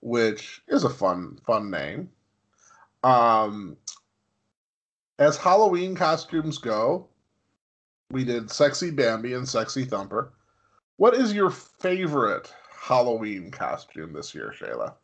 [0.01, 2.11] which is a fun fun name.
[3.03, 3.77] Um,
[5.19, 7.09] as Halloween costumes go,
[8.11, 10.33] we did Sexy Bambi and Sexy Thumper.
[10.97, 14.95] What is your favorite Halloween costume this year, Shayla?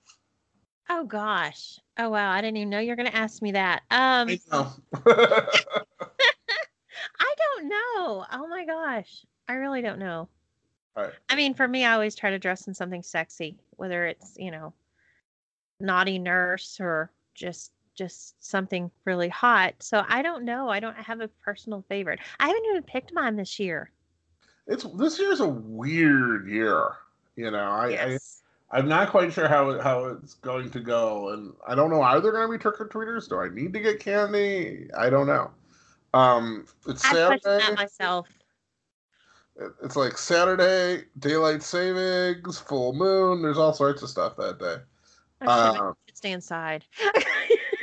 [0.91, 1.79] Oh gosh.
[1.99, 3.83] Oh wow, I didn't even know you were going to ask me that.
[3.91, 4.73] Um I know.
[5.07, 5.83] I
[7.57, 8.25] don't know.
[8.33, 9.25] Oh my gosh.
[9.49, 10.29] I really don't know.
[10.97, 11.13] Right.
[11.29, 14.51] I mean, for me I always try to dress in something sexy, whether it's, you
[14.51, 14.73] know,
[15.81, 19.75] naughty nurse or just just something really hot.
[19.81, 20.69] So I don't know.
[20.69, 22.19] I don't have a personal favorite.
[22.41, 23.91] I haven't even picked mine this year.
[24.67, 26.97] It's this year's a weird year.
[27.37, 28.43] You know, I, Yes.
[28.71, 32.03] I I'm not quite sure how how it's going to go, and I don't know.
[32.03, 33.29] Are there going to be trick or treaters?
[33.29, 34.89] Do I need to get candy?
[34.97, 35.51] I don't know.
[36.15, 37.59] Um, it's I Saturday.
[37.59, 38.29] that myself.
[39.83, 43.43] It's like Saturday, daylight savings, full moon.
[43.43, 44.77] There's all sorts of stuff that day.
[45.41, 46.85] I should, Um, stay inside.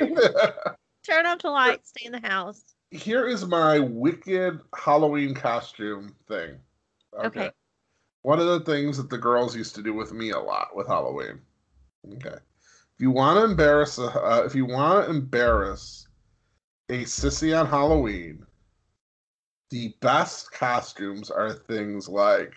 [0.00, 2.64] Turn off the lights, stay in the house.
[2.90, 6.56] Here is my wicked Halloween costume thing.
[7.14, 7.50] Okay.
[8.22, 10.86] One of the things that the girls used to do with me a lot with
[10.86, 11.40] Halloween.
[12.14, 12.36] Okay.
[12.36, 16.06] If you want to embarrass, uh, if you want to embarrass
[16.92, 18.46] a sissy on Halloween,
[19.70, 22.52] the best costumes are things like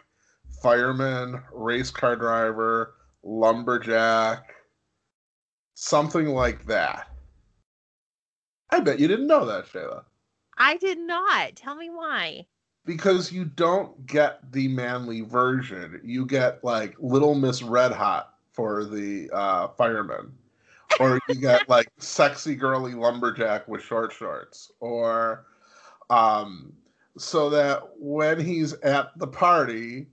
[0.62, 4.54] fireman, race car driver, lumberjack,
[5.76, 7.08] something like that.
[8.72, 10.04] I bet you didn't know that, Shayla.
[10.58, 11.56] I did not.
[11.56, 12.46] Tell me why.
[12.86, 16.02] because you don't get the manly version.
[16.04, 20.34] You get like Little Miss Red Hot for the uh, fireman,
[21.00, 25.46] or you get like sexy girly lumberjack with short shorts, or
[26.10, 26.74] um,
[27.18, 30.08] so that when he's at the party,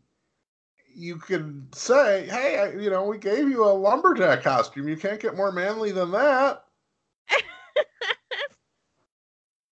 [0.94, 4.88] you can say, "Hey, I, you know, we gave you a lumberjack costume.
[4.88, 6.64] You can't get more manly than that."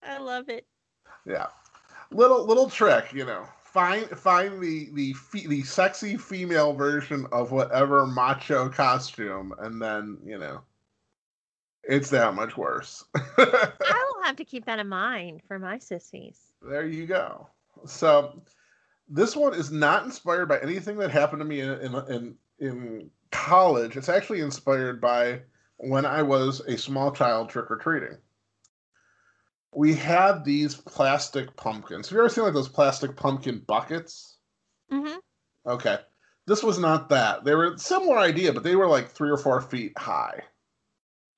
[0.03, 0.67] I love it.
[1.27, 1.47] Yeah,
[2.11, 3.45] little little trick, you know.
[3.63, 10.19] Find find the the fe- the sexy female version of whatever macho costume, and then
[10.25, 10.63] you know,
[11.85, 13.05] it's that much worse.
[13.15, 13.25] I
[14.15, 16.39] will have to keep that in mind for my sissies.
[16.63, 17.49] there you go.
[17.87, 18.43] So
[19.09, 23.11] this one is not inspired by anything that happened to me in in in, in
[23.31, 23.97] college.
[23.97, 25.41] It's actually inspired by
[25.79, 28.19] when I was a small child trick or treating.
[29.73, 32.09] We had these plastic pumpkins.
[32.09, 34.37] Have you ever seen like those plastic pumpkin buckets?
[34.91, 35.17] hmm
[35.65, 35.99] Okay.
[36.47, 37.45] This was not that.
[37.45, 40.43] They were similar idea, but they were like three or four feet high.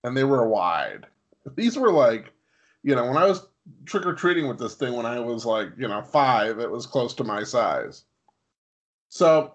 [0.05, 1.07] And they were wide.
[1.57, 2.33] These were like,
[2.83, 3.47] you know, when I was
[3.85, 6.59] trick or treating with this thing when I was like, you know, five.
[6.59, 8.05] It was close to my size.
[9.09, 9.55] So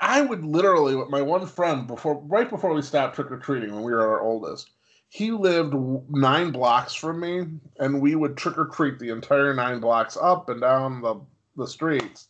[0.00, 3.84] I would literally, my one friend, before right before we stopped trick or treating when
[3.84, 4.70] we were our oldest,
[5.08, 5.74] he lived
[6.08, 7.46] nine blocks from me,
[7.78, 11.20] and we would trick or treat the entire nine blocks up and down the
[11.56, 12.28] the streets.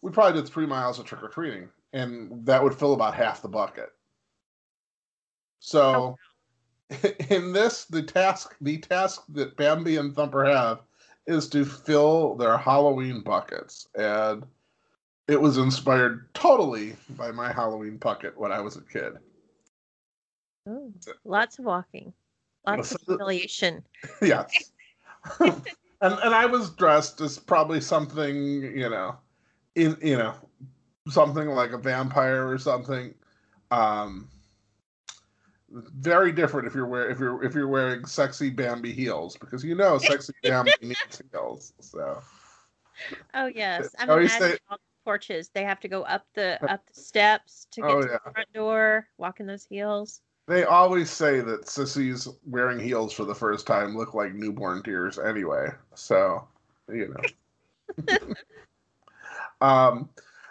[0.00, 3.42] We probably did three miles of trick or treating, and that would fill about half
[3.42, 3.90] the bucket.
[5.60, 6.18] So,
[6.90, 6.98] oh.
[7.30, 10.80] in this, the task the task that Bambi and Thumper have
[11.26, 14.46] is to fill their Halloween buckets, and
[15.26, 19.14] it was inspired totally by my Halloween bucket when I was a kid.
[20.66, 20.92] Oh,
[21.24, 22.12] lots of walking,
[22.66, 23.84] lots of humiliation.
[24.22, 24.72] yes.
[25.40, 25.62] and
[26.00, 29.16] and I was dressed as probably something, you know,
[29.74, 30.34] in you know,
[31.08, 33.14] something like a vampire or something.
[33.70, 34.28] Um
[35.70, 39.74] very different if you're wearing if you're if you're wearing sexy Bambi heels because you
[39.74, 41.72] know sexy Bambi needs heels.
[41.80, 42.22] So.
[43.34, 45.50] Oh yes, I'm imagining say, all the porches.
[45.50, 48.18] They have to go up the up the steps to get oh, to yeah.
[48.24, 50.22] the front door, walking those heels.
[50.46, 55.18] They always say that sissies wearing heels for the first time look like newborn tears
[55.18, 55.68] anyway.
[55.94, 56.48] So,
[56.88, 57.14] you
[58.06, 58.14] know.
[59.60, 60.08] um,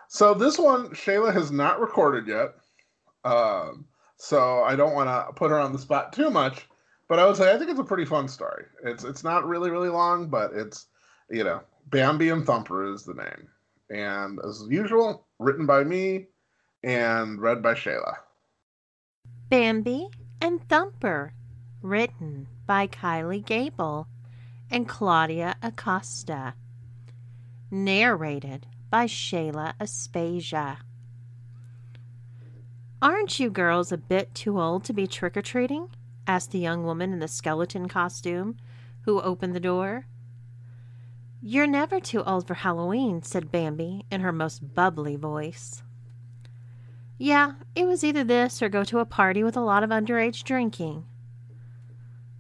[0.08, 2.54] so this one Shayla has not recorded yet.
[3.26, 3.86] Um,
[4.18, 6.68] so I don't want to put her on the spot too much,
[7.08, 8.66] but I would say I think it's a pretty fun story.
[8.84, 10.88] It's it's not really really long, but it's
[11.30, 13.48] you know Bambi and Thumper is the name,
[13.90, 16.28] and as usual, written by me
[16.84, 18.16] and read by Shayla.
[19.50, 20.10] Bambi
[20.42, 21.34] and Thumper,
[21.82, 24.08] written by Kylie Gable
[24.70, 26.56] and Claudia Acosta,
[27.72, 30.78] narrated by Shayla Aspasia.
[33.00, 35.90] Aren't you girls a bit too old to be trick or treating?
[36.26, 38.58] asked the young woman in the skeleton costume
[39.02, 40.08] who opened the door.
[41.40, 45.84] You're never too old for Halloween, said Bambi in her most bubbly voice.
[47.20, 50.44] Yeah, it was either this or go to a party with a lot of underage
[50.44, 51.06] drinking.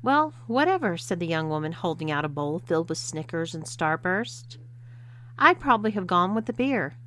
[0.01, 4.57] Well, whatever, said the young woman, holding out a bowl filled with Snickers and Starburst.
[5.37, 6.97] I'd probably have gone with the beer.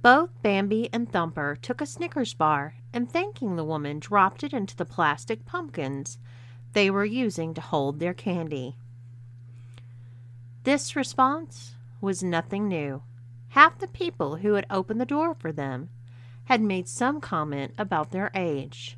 [0.00, 4.76] Both Bambi and Thumper took a Snickers bar and, thanking the woman, dropped it into
[4.76, 6.18] the plastic pumpkins
[6.72, 8.76] they were using to hold their candy.
[10.64, 13.02] This response was nothing new.
[13.50, 15.88] Half the people who had opened the door for them
[16.44, 18.96] had made some comment about their age.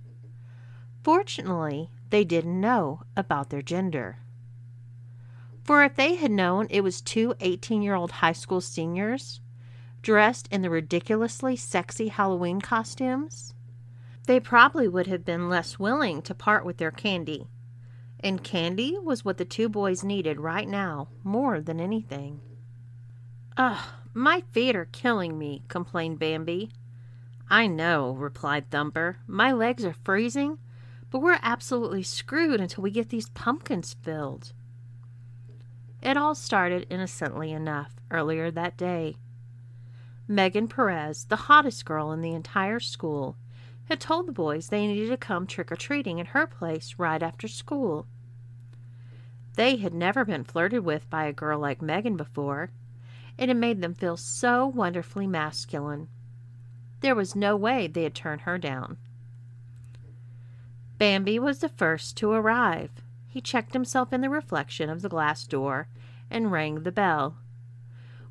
[1.02, 4.18] Fortunately, they didn't know about their gender.
[5.64, 9.40] For if they had known it was two 18 year old high school seniors,
[10.02, 13.54] dressed in the ridiculously sexy Halloween costumes,
[14.26, 17.48] they probably would have been less willing to part with their candy.
[18.20, 22.40] And candy was what the two boys needed right now more than anything.
[23.56, 23.84] Ugh,
[24.14, 26.70] my feet are killing me, complained Bambi.
[27.48, 29.18] I know, replied Thumper.
[29.26, 30.58] My legs are freezing,
[31.10, 34.52] but we're absolutely screwed until we get these pumpkins filled.
[36.02, 39.16] It all started innocently enough earlier that day.
[40.30, 43.36] Megan Perez, the hottest girl in the entire school,
[43.86, 47.20] had told the boys they needed to come trick or treating at her place right
[47.20, 48.06] after school.
[49.56, 52.70] They had never been flirted with by a girl like Megan before,
[53.36, 56.06] and it made them feel so wonderfully masculine.
[57.00, 58.98] There was no way they'd turn her down.
[60.96, 62.92] Bambi was the first to arrive.
[63.26, 65.88] He checked himself in the reflection of the glass door
[66.30, 67.38] and rang the bell.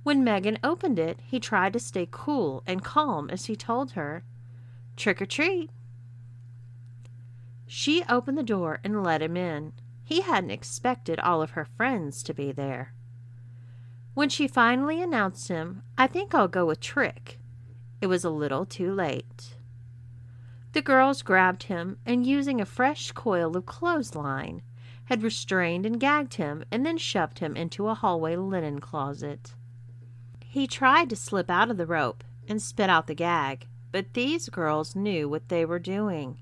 [0.10, 4.24] When Megan opened it, he tried to stay cool and calm as he told her,
[4.98, 5.70] Trick or treat.
[7.68, 9.74] She opened the door and let him in.
[10.04, 12.96] He hadn't expected all of her friends to be there.
[14.16, 17.38] When she finally announced him, I think I'll go with Trick,
[18.02, 19.58] it was a little too late.
[20.72, 24.64] The girls grabbed him and, using a fresh coil of clothesline,
[25.06, 29.54] had restrained and gagged him and then shoved him into a hallway linen closet.
[30.52, 34.50] He tried to slip out of the rope and spit out the gag, but these
[34.50, 36.40] girls knew what they were doing.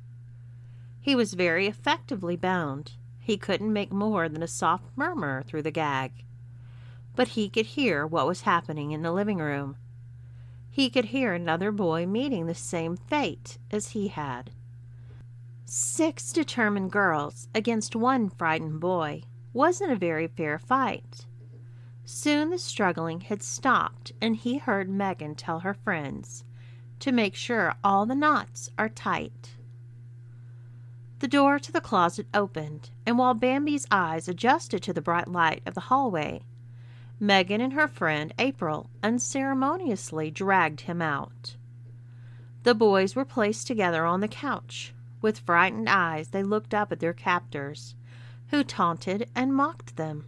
[1.02, 2.94] He was very effectively bound.
[3.20, 6.24] He couldn't make more than a soft murmur through the gag.
[7.18, 9.76] But he could hear what was happening in the living room.
[10.72, 14.52] He could hear another boy meeting the same fate as he had.
[15.66, 21.26] Six determined girls against one frightened boy wasn't a very fair fight.
[22.10, 26.46] Soon the struggling had stopped, and he heard Megan tell her friends
[27.00, 29.58] to make sure all the knots are tight.
[31.20, 35.62] The door to the closet opened, and while Bambi's eyes adjusted to the bright light
[35.66, 36.46] of the hallway,
[37.20, 41.58] Megan and her friend April unceremoniously dragged him out.
[42.64, 44.94] The boys were placed together on the couch.
[45.22, 47.96] With frightened eyes, they looked up at their captors,
[48.48, 50.26] who taunted and mocked them.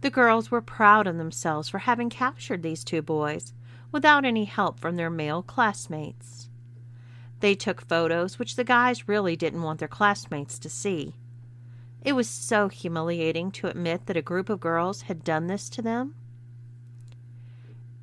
[0.00, 3.52] The girls were proud of themselves for having captured these two boys
[3.92, 6.48] without any help from their male classmates.
[7.40, 11.16] They took photos which the guys really didn't want their classmates to see.
[12.02, 15.82] It was so humiliating to admit that a group of girls had done this to
[15.82, 16.14] them.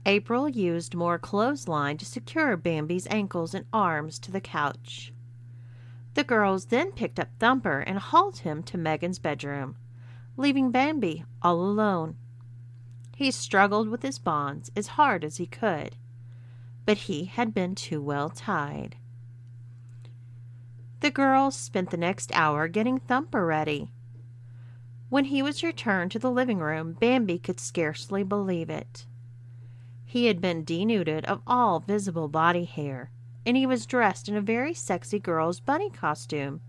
[0.06, 5.12] April used more clothesline to secure Bambi's ankles and arms to the couch.
[6.14, 9.76] The girls then picked up Thumper and hauled him to Megan's bedroom,
[10.38, 12.16] leaving Bambi all alone.
[13.16, 15.96] He struggled with his bonds as hard as he could,
[16.86, 18.96] but he had been too well tied.
[21.00, 23.92] The girls spent the next hour getting Thumper ready.
[25.10, 29.06] When he was returned to the living room, Bambi could scarcely believe it.
[30.06, 33.12] He had been denuded of all visible body hair,
[33.46, 36.62] and he was dressed in a very sexy girl's bunny costume,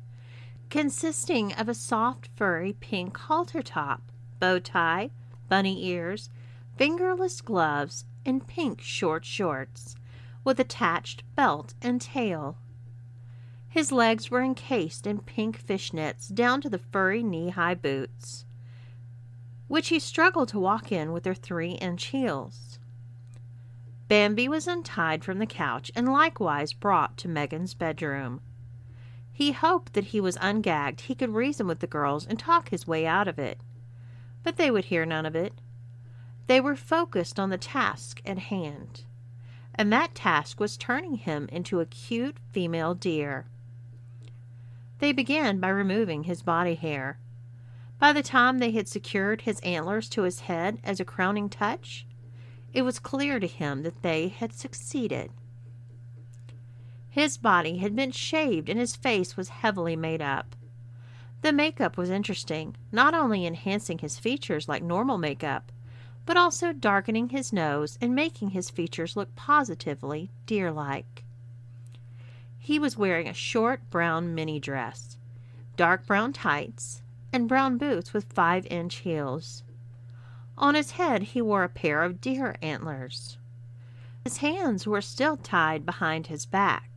[0.71, 4.03] consisting of a soft, furry pink halter top,
[4.39, 5.11] bow tie,
[5.49, 6.31] bunny ears,
[6.77, 9.97] fingerless gloves, and pink short shorts,
[10.45, 12.59] with attached belt and tail.
[13.69, 18.45] His legs were encased in pink fishnets down to the furry knee high boots,
[19.69, 22.79] which he struggled to walk in with their three inch heels.
[24.09, 28.41] Bambi was untied from the couch and likewise brought to Megan's bedroom.
[29.39, 32.89] He hoped that he was ungagged he could reason with the girls and talk his
[32.89, 33.61] way out of it.
[34.43, 35.53] But they would hear none of it.
[36.49, 39.05] They were focused on the task at hand,
[39.77, 43.47] and that task was turning him into a cute female deer.
[44.99, 47.21] They began by removing his body hair.
[48.01, 52.09] By the time they had secured his antlers to his head as a crowning touch,
[52.73, 55.31] it was clear to him that they had succeeded.
[57.11, 60.55] His body had been shaved and his face was heavily made up.
[61.43, 65.73] The makeup was interesting, not only enhancing his features like normal makeup,
[66.27, 71.25] but also darkening his nose and making his features look positively deer like.
[72.59, 75.17] He was wearing a short brown mini dress,
[75.77, 77.03] dark brown tights,
[77.33, 79.63] and brown boots with five inch heels.
[80.59, 83.39] On his head he wore a pair of deer antlers.
[84.25, 86.88] His hands were still tied behind his back,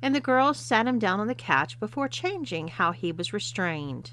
[0.00, 4.12] and the girls sat him down on the couch before changing how he was restrained.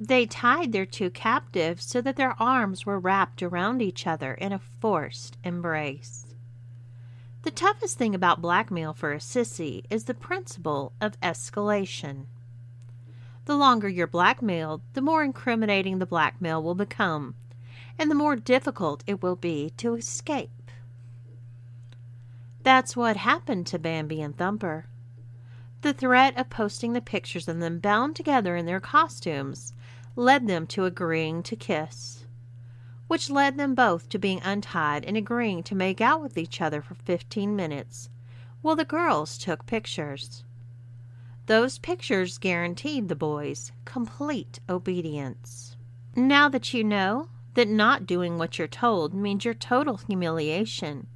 [0.00, 4.52] They tied their two captives so that their arms were wrapped around each other in
[4.52, 6.26] a forced embrace.
[7.42, 12.26] The toughest thing about blackmail for a sissy is the principle of escalation.
[13.46, 17.34] The longer you're blackmailed, the more incriminating the blackmail will become,
[17.98, 20.50] and the more difficult it will be to escape.
[22.68, 24.84] That's what happened to Bambi and Thumper.
[25.80, 29.72] The threat of posting the pictures of them bound together in their costumes
[30.16, 32.26] led them to agreeing to kiss
[33.06, 36.82] which led them both to being untied and agreeing to make out with each other
[36.82, 38.10] for 15 minutes,
[38.60, 40.44] while the girls took pictures.
[41.46, 45.74] Those pictures guaranteed the boys complete obedience.
[46.14, 51.06] Now that you know that not doing what you're told means your total humiliation,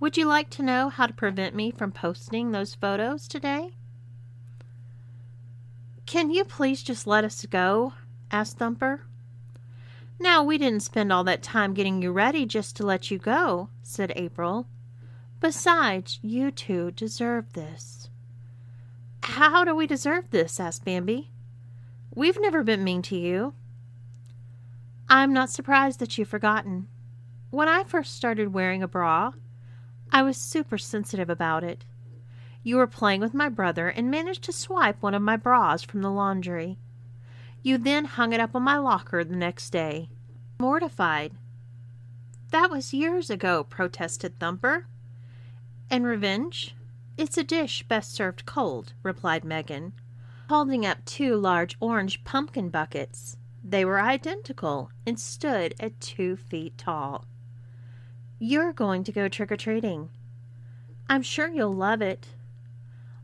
[0.00, 3.74] would you like to know how to prevent me from posting those photos today?
[6.06, 7.92] Can you please just let us go?
[8.30, 9.02] asked Thumper.
[10.18, 13.68] Now, we didn't spend all that time getting you ready just to let you go,
[13.82, 14.66] said April.
[15.40, 18.10] Besides, you two deserve this.
[19.22, 20.58] How do we deserve this?
[20.58, 21.30] asked Bambi.
[22.14, 23.54] We've never been mean to you.
[25.08, 26.88] I'm not surprised that you've forgotten.
[27.50, 29.32] When I first started wearing a bra,
[30.12, 31.84] I was super sensitive about it.
[32.62, 36.02] You were playing with my brother and managed to swipe one of my bras from
[36.02, 36.78] the laundry.
[37.62, 40.08] You then hung it up on my locker the next day.
[40.58, 41.32] Mortified.
[42.50, 44.86] That was years ago, protested Thumper.
[45.88, 46.74] And revenge?
[47.16, 49.92] It's a dish best served cold, replied Megan,
[50.48, 53.36] holding up two large orange pumpkin buckets.
[53.62, 57.26] They were identical and stood at two feet tall.
[58.40, 60.08] You're going to go trick or treating.
[61.08, 62.26] I'm sure you'll love it.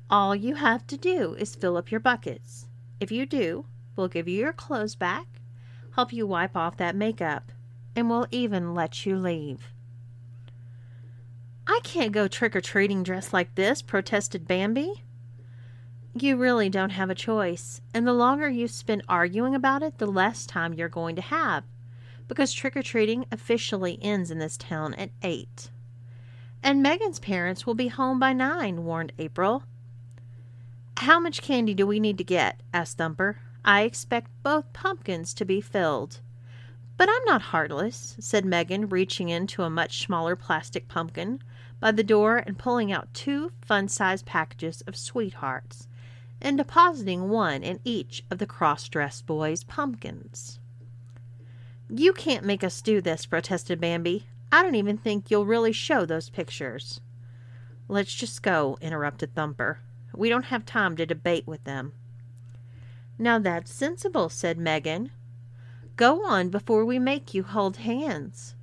[0.08, 2.66] All you have to do is fill up your buckets.
[3.00, 3.64] If you do,
[3.96, 5.26] We'll give you your clothes back,
[5.94, 7.50] help you wipe off that makeup,
[7.96, 9.68] and we'll even let you leave.
[11.66, 15.02] I can't go trick or treating dressed like this, protested Bambi.
[16.14, 20.06] You really don't have a choice, and the longer you spend arguing about it, the
[20.06, 21.64] less time you're going to have,
[22.28, 25.70] because trick or treating officially ends in this town at 8.
[26.62, 29.62] And Megan's parents will be home by 9, warned April.
[30.98, 32.62] How much candy do we need to get?
[32.72, 33.38] asked Thumper.
[33.64, 36.20] I expect both pumpkins to be filled.
[36.96, 41.42] But I'm not heartless, said Megan, reaching into a much smaller plastic pumpkin
[41.78, 45.88] by the door and pulling out two fun sized packages of sweethearts
[46.40, 50.58] and depositing one in each of the cross dressed boys' pumpkins.
[51.88, 54.26] You can't make us do this, protested Bambi.
[54.50, 57.00] I don't even think you'll really show those pictures.
[57.88, 59.80] Let's just go, interrupted Thumper.
[60.14, 61.92] We don't have time to debate with them.
[63.18, 65.10] Now that's sensible, said Megan.
[65.96, 68.54] Go on before we make you hold hands.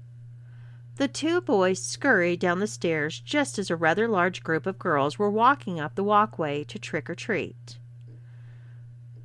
[0.97, 5.17] The two boys scurried down the stairs just as a rather large group of girls
[5.17, 7.80] were walking up the walkway to trick or treat.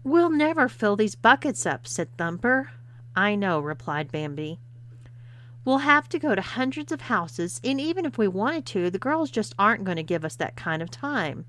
[0.03, 2.70] We'll never fill these buckets up, said Thumper.
[3.14, 4.61] I know, replied Bambi.
[5.64, 8.98] We'll have to go to hundreds of houses, and even if we wanted to, the
[8.98, 11.44] girls just aren't going to give us that kind of time.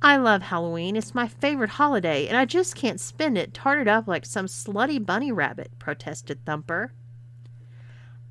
[0.00, 0.96] I love Halloween.
[0.96, 5.04] It's my favorite holiday, and I just can't spend it tarted up like some slutty
[5.04, 6.92] bunny rabbit, protested Thumper.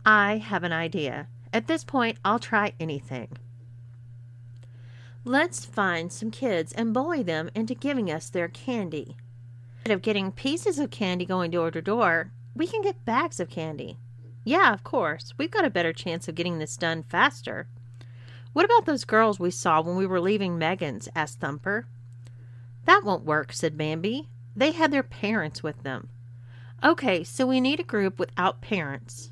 [0.05, 1.27] I have an idea.
[1.51, 3.37] At this point, I'll try anything.
[5.25, 9.15] Let's find some kids and bully them into giving us their candy.
[9.83, 13.49] Instead of getting pieces of candy going door to door, we can get bags of
[13.49, 13.97] candy.
[14.45, 15.33] Yeah, of course.
[15.37, 17.67] We've got a better chance of getting this done faster.
[18.53, 21.09] What about those girls we saw when we were leaving Megan's?
[21.13, 21.85] asked Thumper.
[22.85, 24.29] That won't work, said Bambi.
[24.55, 26.07] They had their parents with them.
[26.81, 29.31] Okay, so we need a group without parents.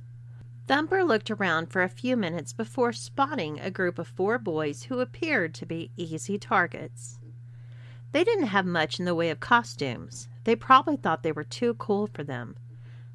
[0.68, 5.00] Thumper looked around for a few minutes before spotting a group of four boys who
[5.00, 7.20] appeared to be easy targets.
[8.12, 10.28] They didn't have much in the way of costumes.
[10.44, 12.56] They probably thought they were too cool for them.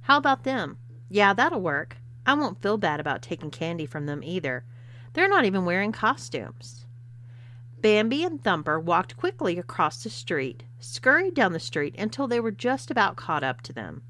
[0.02, 0.78] How about them?
[1.08, 1.96] Yeah, that'll work.
[2.24, 4.64] I won't feel bad about taking candy from them either.
[5.12, 6.86] They're not even wearing costumes.
[7.80, 12.50] Bambi and Thumper walked quickly across the street, scurried down the street until they were
[12.50, 14.02] just about caught up to them.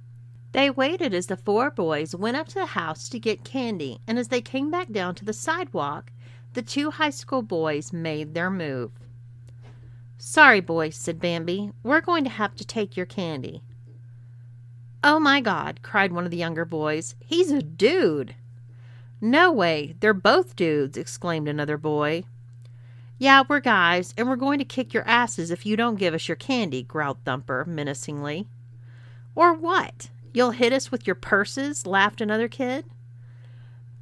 [0.53, 4.19] They waited as the four boys went up to the house to get candy, and
[4.19, 6.11] as they came back down to the sidewalk,
[6.55, 8.93] the two high school boys made their move.
[10.19, 11.73] Sorry, boys, said Bambi.
[11.83, 13.63] We're going to have to take your candy.
[15.05, 17.15] Oh my God, cried one of the younger boys.
[17.21, 18.35] He's a dude.
[19.21, 22.25] No way, they're both dudes, exclaimed another boy.
[23.19, 26.29] Yeah, we're guys, and we're going to kick your asses if you don't give us
[26.29, 28.47] your candy, growled Thumper menacingly.
[29.35, 30.11] Or what?
[30.35, 31.87] You'll hit us with your purses?
[31.87, 32.85] laughed another kid.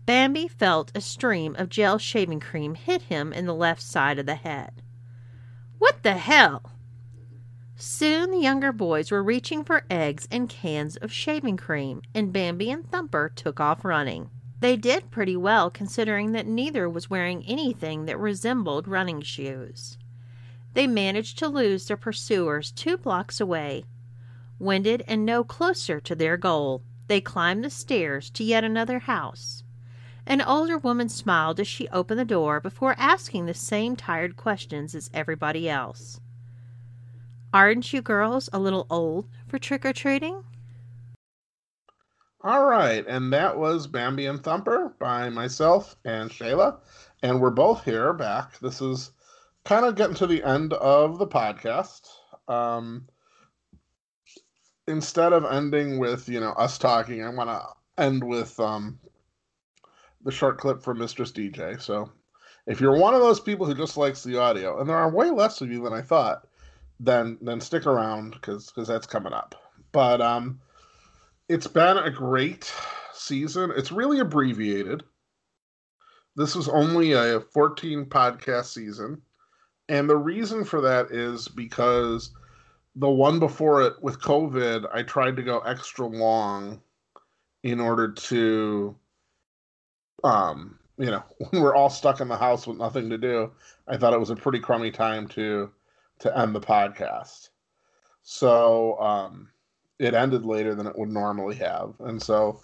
[0.07, 4.27] Bambi felt a stream of gel shaving cream hit him in the left side of
[4.27, 4.83] the head.
[5.85, 6.73] What the hell?
[7.77, 12.71] Soon the younger boys were reaching for eggs and cans of shaving cream, and Bambi
[12.71, 14.31] and Thumper took off running.
[14.61, 19.99] They did pretty well considering that neither was wearing anything that resembled running shoes.
[20.73, 23.85] They managed to lose their pursuers two blocks away
[24.59, 29.64] Winded and no closer to their goal, they climbed the stairs to yet another house.
[30.27, 34.95] An older woman smiled as she opened the door before asking the same tired questions
[34.95, 36.21] as everybody else.
[37.53, 40.45] Aren't you girls a little old for trick or treating?
[42.43, 46.79] All right, and that was Bambi and Thumper by myself and Shayla,
[47.23, 48.59] and we're both here back.
[48.59, 49.13] This is
[49.65, 52.09] kind of getting to the end of the podcast.
[52.49, 53.09] Um,
[54.87, 58.99] instead of ending with you know us talking, I want to end with um,
[60.25, 61.81] the short clip from Mistress DJ.
[61.81, 62.11] So
[62.67, 65.31] if you're one of those people who just likes the audio, and there are way
[65.31, 66.47] less of you than I thought,
[67.01, 69.55] then then stick around because because that's coming up.
[69.93, 70.61] But um,
[71.49, 72.73] it's been a great
[73.13, 73.73] season.
[73.77, 75.03] It's really abbreviated.
[76.37, 79.23] This was only a 14 podcast season.
[79.89, 82.31] And the reason for that is because
[82.97, 86.81] the one before it with COVID, I tried to go extra long
[87.63, 88.97] in order to,
[90.25, 93.53] um, you know, when we're all stuck in the house with nothing to do,
[93.87, 95.71] I thought it was a pretty crummy time to
[96.21, 97.51] to end the podcast.
[98.23, 99.51] So um,
[99.99, 102.61] it ended later than it would normally have, and so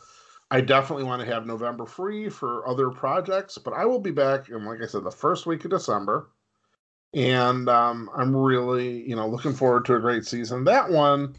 [0.50, 3.58] I definitely want to have November free for other projects.
[3.58, 6.30] But I will be back in, like I said, the first week of December
[7.14, 10.64] and um, I'm really, you know, looking forward to a great season.
[10.64, 11.34] That one,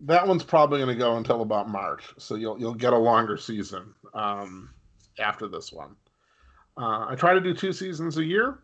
[0.00, 3.36] that one's probably going to go until about March, so you'll you'll get a longer
[3.36, 4.70] season um,
[5.22, 5.96] after this one.
[6.76, 8.60] Uh, I try to do two seasons a year.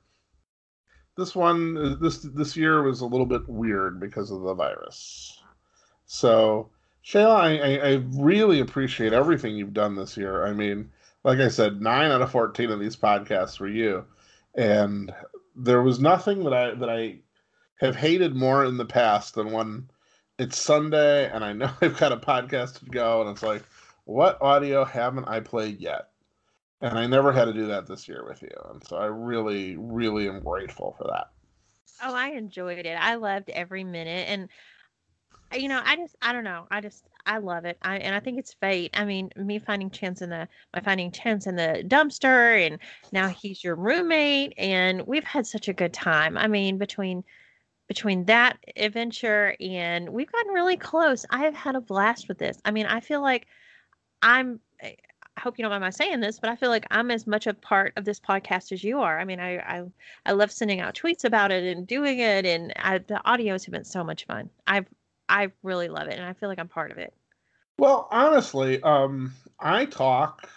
[1.16, 5.40] this one this this year was a little bit weird because of the virus.
[6.06, 6.70] So
[7.04, 10.46] Shayla, I, I, I really appreciate everything you've done this year.
[10.46, 10.90] I mean,
[11.24, 14.04] like I said, nine out of fourteen of these podcasts were you,
[14.54, 15.12] and
[15.56, 17.18] there was nothing that I that I
[17.80, 19.88] have hated more in the past than when
[20.38, 23.62] it's Sunday and I know I've got a podcast to go and it's like,
[24.04, 26.07] what audio haven't I played yet?
[26.80, 28.54] And I never had to do that this year with you.
[28.70, 31.30] And so I really, really am grateful for that.
[32.02, 32.96] Oh, I enjoyed it.
[32.98, 34.28] I loved every minute.
[34.28, 34.48] And
[35.52, 36.66] uh, you know, I just I don't know.
[36.70, 37.78] I just I love it.
[37.82, 38.90] I and I think it's fate.
[38.94, 42.78] I mean, me finding Chance in the my finding Chance in the dumpster and
[43.12, 46.36] now he's your roommate and we've had such a good time.
[46.36, 47.24] I mean, between
[47.88, 51.24] between that adventure and we've gotten really close.
[51.30, 52.60] I have had a blast with this.
[52.64, 53.46] I mean, I feel like
[54.22, 54.92] I'm eh,
[55.38, 57.46] I hope you don't mind my saying this, but I feel like I'm as much
[57.46, 59.20] a part of this podcast as you are.
[59.20, 59.84] I mean, I I,
[60.26, 63.72] I love sending out tweets about it and doing it, and I, the audios have
[63.72, 64.50] been so much fun.
[64.66, 64.86] I've
[65.28, 67.14] I really love it, and I feel like I'm part of it.
[67.78, 70.50] Well, honestly, um, I talk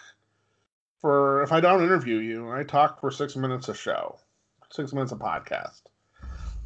[1.00, 4.18] for if I don't interview you, I talk for six minutes a show,
[4.72, 5.82] six minutes a podcast.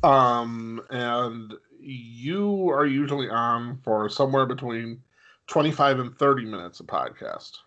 [0.02, 5.02] Um, and you are usually on for somewhere between
[5.48, 7.58] 25 and 30 minutes a podcast.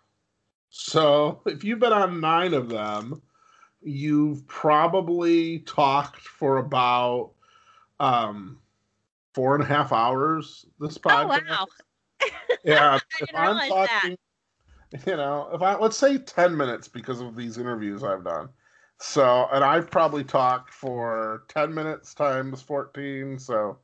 [0.70, 3.22] So if you've been on nine of them,
[3.82, 7.32] you've probably talked for about
[8.00, 8.60] um,
[9.34, 11.42] four and a half hours this podcast.
[11.50, 11.66] Oh wow!
[12.64, 13.88] Yeah, I if I'm realize that.
[13.88, 14.18] talking,
[15.08, 18.50] you know, if I let's say 10 minutes because of these interviews I've done.
[19.02, 23.78] So, and I've probably talked for 10 minutes times 14, so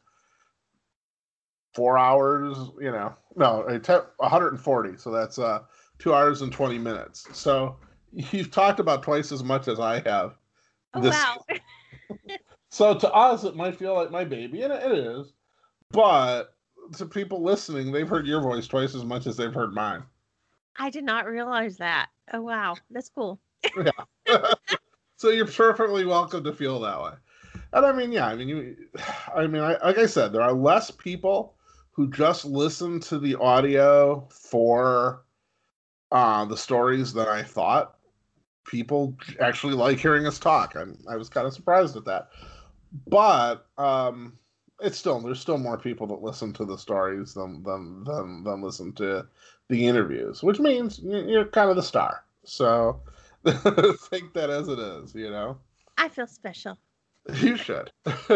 [1.74, 3.80] four hours, you know, no, a
[4.18, 4.98] 140.
[4.98, 5.60] So that's uh,
[6.00, 7.28] two hours and 20 minutes.
[7.34, 7.78] So
[8.14, 10.36] you've talked about twice as much as I have.
[10.93, 11.43] Oh this wow!
[12.70, 15.34] So to us, it might feel like my baby, and it is.
[15.91, 16.56] But
[16.98, 20.04] to people listening, they've heard your voice twice as much as they've heard mine.
[20.78, 22.10] I did not realize that.
[22.34, 23.39] Oh wow, that's cool.
[23.78, 24.54] yeah.
[25.16, 27.14] so you're perfectly welcome to feel that way.
[27.72, 28.76] And I mean, yeah, I mean, you,
[29.36, 31.56] I mean, I, like I said, there are less people
[31.91, 35.25] who just listen to the audio for
[36.12, 37.95] uh, the stories than I thought.
[38.66, 40.76] People actually like hearing us talk.
[40.76, 42.30] and I was kind of surprised at that.
[43.08, 44.38] But um,
[44.80, 48.62] it's still there's still more people that listen to the stories than than than, than
[48.62, 49.28] listen to
[49.70, 52.24] the interviews, which means you're you're kind of the star.
[52.43, 53.01] So
[53.45, 55.58] take that as it is, you know.
[55.97, 56.78] I feel special.
[57.41, 57.91] You should.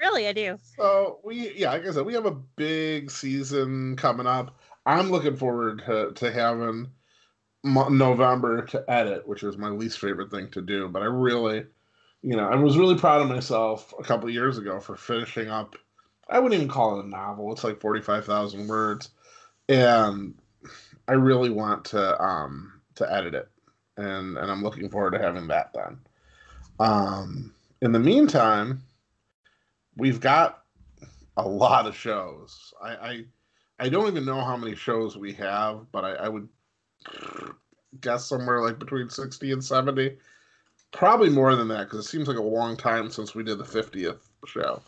[0.00, 0.56] really, I do.
[0.78, 4.57] so we, yeah, like I said, we have a big season coming up.
[4.88, 6.88] I'm looking forward to to having
[7.62, 10.88] November to edit, which is my least favorite thing to do.
[10.88, 11.66] But I really,
[12.22, 15.76] you know, I was really proud of myself a couple years ago for finishing up.
[16.30, 17.52] I wouldn't even call it a novel.
[17.52, 19.10] It's like forty five thousand words,
[19.68, 20.34] and
[21.06, 23.48] I really want to um to edit it,
[23.98, 26.00] and and I'm looking forward to having that done.
[26.80, 28.82] Um, in the meantime,
[29.98, 30.62] we've got
[31.36, 32.72] a lot of shows.
[32.82, 33.24] I, I
[33.78, 36.48] I don't even know how many shows we have, but I, I would
[38.00, 40.16] guess somewhere like between sixty and seventy.
[40.90, 43.64] Probably more than that because it seems like a long time since we did the
[43.64, 44.82] fiftieth show.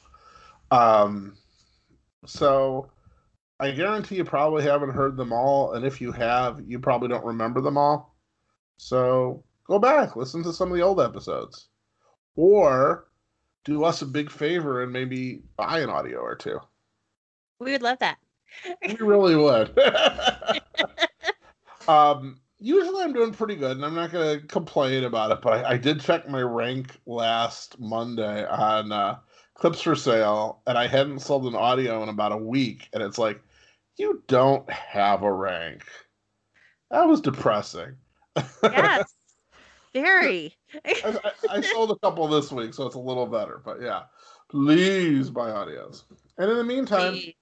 [0.70, 1.36] Um,
[2.26, 2.90] so
[3.60, 7.24] I guarantee you probably haven't heard them all, and if you have, you probably don't
[7.24, 8.16] remember them all.
[8.78, 11.68] So go back, listen to some of the old episodes,
[12.34, 13.08] or
[13.64, 16.58] do us a big favor and maybe buy an audio or two.
[17.58, 18.16] We would love that.
[18.86, 19.78] We really would.
[21.88, 25.40] um, usually I'm doing pretty good, and I'm not going to complain about it.
[25.42, 29.18] But I, I did check my rank last Monday on uh,
[29.58, 33.40] Clips4Sale, and I hadn't sold an audio in about a week, and it's like,
[33.96, 35.84] you don't have a rank.
[36.90, 37.96] That was depressing.
[38.62, 39.12] Yes.
[39.92, 40.56] Very.
[40.84, 43.60] I, I, I sold a couple this week, so it's a little better.
[43.64, 44.02] But yeah,
[44.48, 46.04] please buy audios.
[46.38, 47.34] And in the meantime, Please.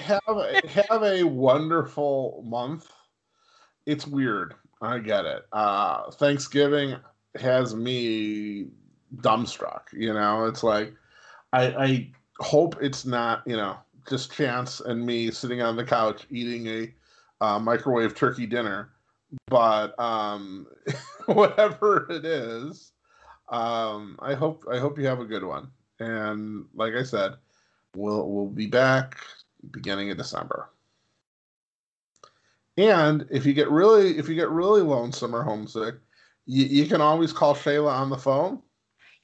[0.00, 2.88] Have a, have a wonderful month.
[3.86, 4.54] It's weird.
[4.80, 5.46] I get it.
[5.52, 6.96] Uh, Thanksgiving
[7.36, 8.66] has me
[9.16, 9.92] dumbstruck.
[9.92, 10.94] You know, it's like
[11.52, 13.76] I, I hope it's not you know
[14.08, 16.94] just chance and me sitting on the couch eating a
[17.44, 18.90] uh, microwave turkey dinner.
[19.46, 20.66] But um,
[21.26, 22.92] whatever it is,
[23.48, 25.70] um, I hope I hope you have a good one.
[26.00, 27.34] And like I said,
[27.94, 29.16] we'll we'll be back
[29.70, 30.70] beginning of December.
[32.76, 35.96] And if you get really if you get really lonesome or homesick,
[36.46, 38.62] you, you can always call Shayla on the phone.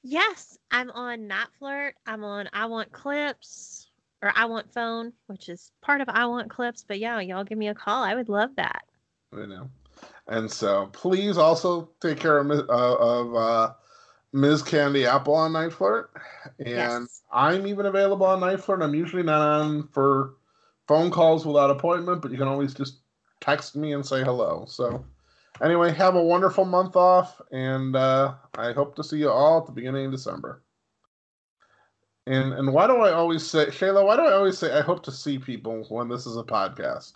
[0.03, 1.95] Yes, I'm on Not Flirt.
[2.07, 3.87] I'm on IWantClips
[4.23, 6.85] or I Want Phone, which is part of IWantClips.
[6.87, 8.03] But yeah, y'all give me a call.
[8.03, 8.83] I would love that.
[9.33, 9.71] You know,
[10.27, 13.73] and so please also take care of uh, of uh,
[14.33, 14.63] Ms.
[14.63, 16.09] Candy Apple on NiteFlirt,
[16.59, 17.23] and Yes.
[17.33, 18.83] I'm even available on NiteFlirt.
[18.83, 20.35] I'm usually not on for
[20.87, 22.99] phone calls without appointment, but you can always just
[23.41, 24.65] text me and say hello.
[24.69, 25.05] So.
[25.61, 29.67] Anyway, have a wonderful month off, and uh, I hope to see you all at
[29.67, 30.63] the beginning of December.
[32.29, 34.05] And and why do I always say, Shayla?
[34.05, 37.15] Why do I always say I hope to see people when this is a podcast?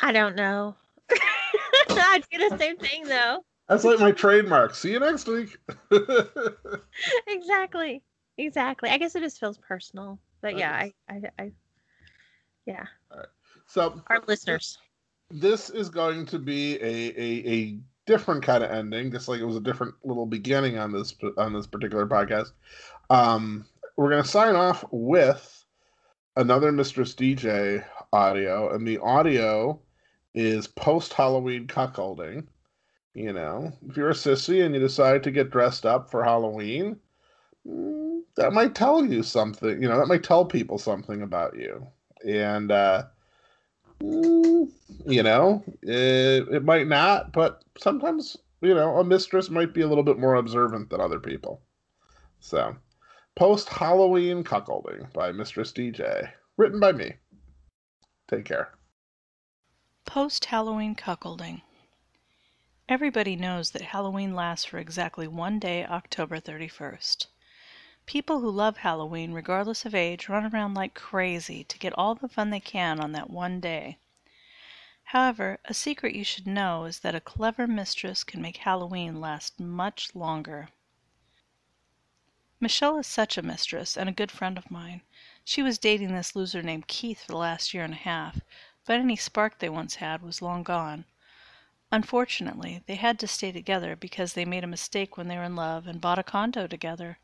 [0.00, 0.76] I don't know.
[1.10, 3.44] I do the same thing though.
[3.68, 4.74] That's like my trademark.
[4.74, 5.56] See you next week.
[7.26, 8.02] Exactly.
[8.38, 8.90] Exactly.
[8.90, 10.18] I guess it just feels personal.
[10.40, 11.52] But yeah, I, I, I
[12.66, 12.84] yeah.
[13.66, 14.78] so Our listeners.
[15.30, 19.44] this is going to be a, a a different kind of ending, just like it
[19.44, 22.52] was a different little beginning on this on this particular podcast.
[23.10, 25.64] Um, we're gonna sign off with
[26.36, 29.80] another Mistress DJ audio, and the audio
[30.34, 32.46] is post Halloween cuckolding.
[33.14, 36.98] You know, if you're a sissy and you decide to get dressed up for Halloween,
[37.66, 39.80] mm, that might tell you something.
[39.80, 41.86] You know, that might tell people something about you,
[42.26, 42.70] and.
[42.70, 43.04] uh
[44.00, 44.70] Mm,
[45.06, 49.86] you know, it, it might not, but sometimes, you know, a mistress might be a
[49.86, 51.62] little bit more observant than other people.
[52.40, 52.76] So,
[53.36, 57.14] Post Halloween Cuckolding by Mistress DJ, written by me.
[58.28, 58.72] Take care.
[60.04, 61.62] Post Halloween cuckolding.
[62.86, 67.28] Everybody knows that Halloween lasts for exactly one day, October 31st.
[68.04, 72.28] People who love Halloween, regardless of age, run around like crazy to get all the
[72.28, 73.96] fun they can on that one day.
[75.04, 79.58] However, a secret you should know is that a clever mistress can make Halloween last
[79.58, 80.68] much longer.
[82.60, 85.00] Michelle is such a mistress and a good friend of mine.
[85.42, 88.42] She was dating this loser named Keith for the last year and a half,
[88.84, 91.06] but any spark they once had was long gone.
[91.94, 95.54] Unfortunately, they had to stay together because they made a mistake when they were in
[95.54, 97.20] love and bought a condo together.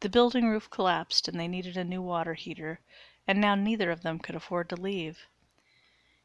[0.00, 2.80] The building roof collapsed and they needed a new water heater,
[3.26, 5.26] and now neither of them could afford to leave.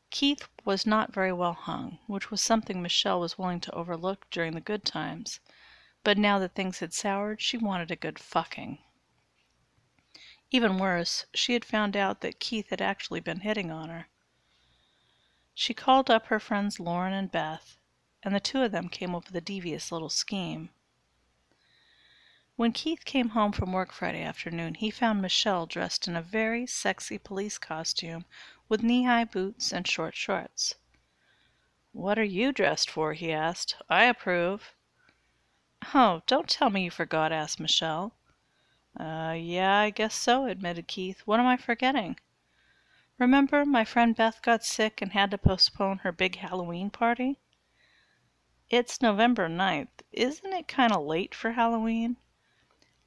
[0.09, 4.53] Keith was not very well hung, which was something Michelle was willing to overlook during
[4.53, 5.41] the good times,
[6.01, 8.77] but now that things had soured, she wanted a good fucking.
[10.49, 14.07] Even worse, she had found out that Keith had actually been hitting on her.
[15.57, 17.77] She called up her friends Lauren and Beth,
[18.21, 20.69] and the two of them came up with a devious little scheme.
[22.57, 26.67] When Keith came home from work Friday afternoon, he found Michelle dressed in a very
[26.67, 28.25] sexy police costume
[28.67, 30.75] with knee high boots and short shorts.
[31.93, 33.13] What are you dressed for?
[33.13, 33.77] he asked.
[33.89, 34.73] I approve.
[35.93, 38.13] Oh, don't tell me you forgot, asked Michelle.
[38.99, 41.21] Uh, yeah, I guess so, admitted Keith.
[41.21, 42.17] What am I forgetting?
[43.17, 47.39] Remember, my friend Beth got sick and had to postpone her big Halloween party?
[48.69, 50.01] It's November 9th.
[50.11, 52.17] Isn't it kind of late for Halloween?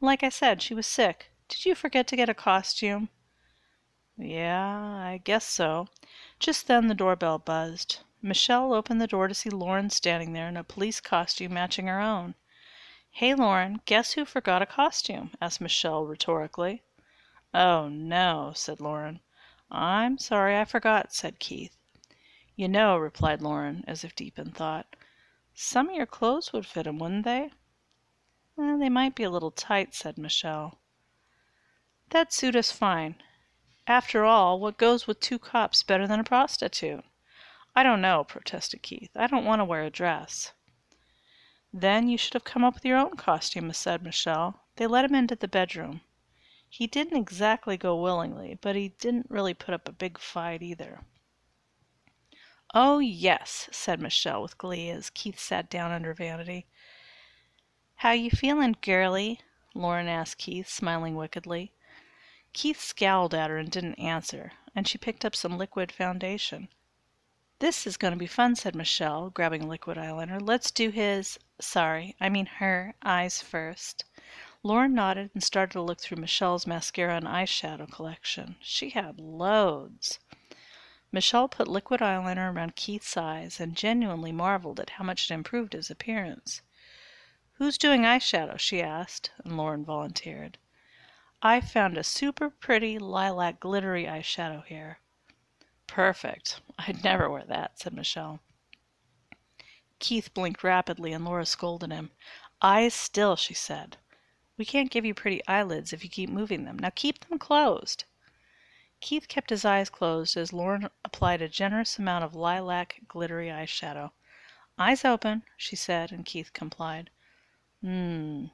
[0.00, 1.30] Like I said, she was sick.
[1.48, 3.10] Did you forget to get a costume?
[4.16, 5.88] Yeah, I guess so.
[6.38, 7.98] Just then the doorbell buzzed.
[8.22, 12.00] Michelle opened the door to see Lauren standing there in a police costume matching her
[12.00, 12.34] own.
[13.10, 15.32] Hey, Lauren, guess who forgot a costume?
[15.38, 16.82] asked Michelle rhetorically.
[17.52, 19.20] Oh, no, said Lauren.
[19.70, 21.76] I'm sorry I forgot, said Keith.
[22.56, 24.96] You know, replied Lauren, as if deep in thought,
[25.54, 27.50] some of your clothes would fit him, wouldn't they?
[28.58, 30.78] "Eh, they might be a little tight, said Michelle.
[32.10, 33.22] That'd suit us fine.
[33.86, 37.04] After all, what goes with two cops better than a prostitute?
[37.76, 39.10] I don't know, protested Keith.
[39.14, 40.52] I don't want to wear a dress.
[41.72, 44.64] Then you should have come up with your own costume, said Michelle.
[44.76, 46.00] They let him into the bedroom.
[46.68, 51.00] He didn't exactly go willingly, but he didn't really put up a big fight either.
[52.74, 56.66] Oh, yes, said Michelle with glee as Keith sat down under Vanity.
[57.96, 59.40] How you feeling, girlie?
[59.74, 61.72] Lauren asked Keith, smiling wickedly.
[62.52, 66.68] Keith scowled at her and didn't answer, and she picked up some liquid foundation.
[67.58, 70.40] This is going to be fun, said Michelle, grabbing liquid eyeliner.
[70.40, 74.04] Let's do his, sorry, I mean her, eyes first.
[74.64, 78.56] Lauren nodded and started to look through Michelle's mascara and eyeshadow collection.
[78.60, 80.18] She had loads.
[81.12, 85.74] Michelle put liquid eyeliner around Keith's eyes and genuinely marveled at how much it improved
[85.74, 86.60] his appearance.
[87.52, 88.58] Who's doing eyeshadow?
[88.58, 90.58] she asked, and Lauren volunteered.
[91.40, 94.98] I found a super pretty lilac glittery eyeshadow here.
[95.86, 96.60] Perfect.
[96.78, 98.40] I'd never wear that, said Michelle.
[100.00, 102.10] Keith blinked rapidly and Lauren scolded him.
[102.60, 103.98] Eyes still, she said.
[104.58, 106.78] We can't give you pretty eyelids if you keep moving them.
[106.78, 108.04] Now keep them closed.
[109.00, 114.10] Keith kept his eyes closed as Lauren applied a generous amount of lilac glittery eyeshadow.
[114.76, 117.10] Eyes open, she said, and Keith complied.
[117.84, 118.50] Mmm.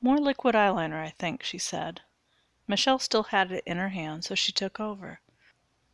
[0.00, 2.00] More liquid eyeliner, I think, she said.
[2.66, 5.20] Michelle still had it in her hand, so she took over.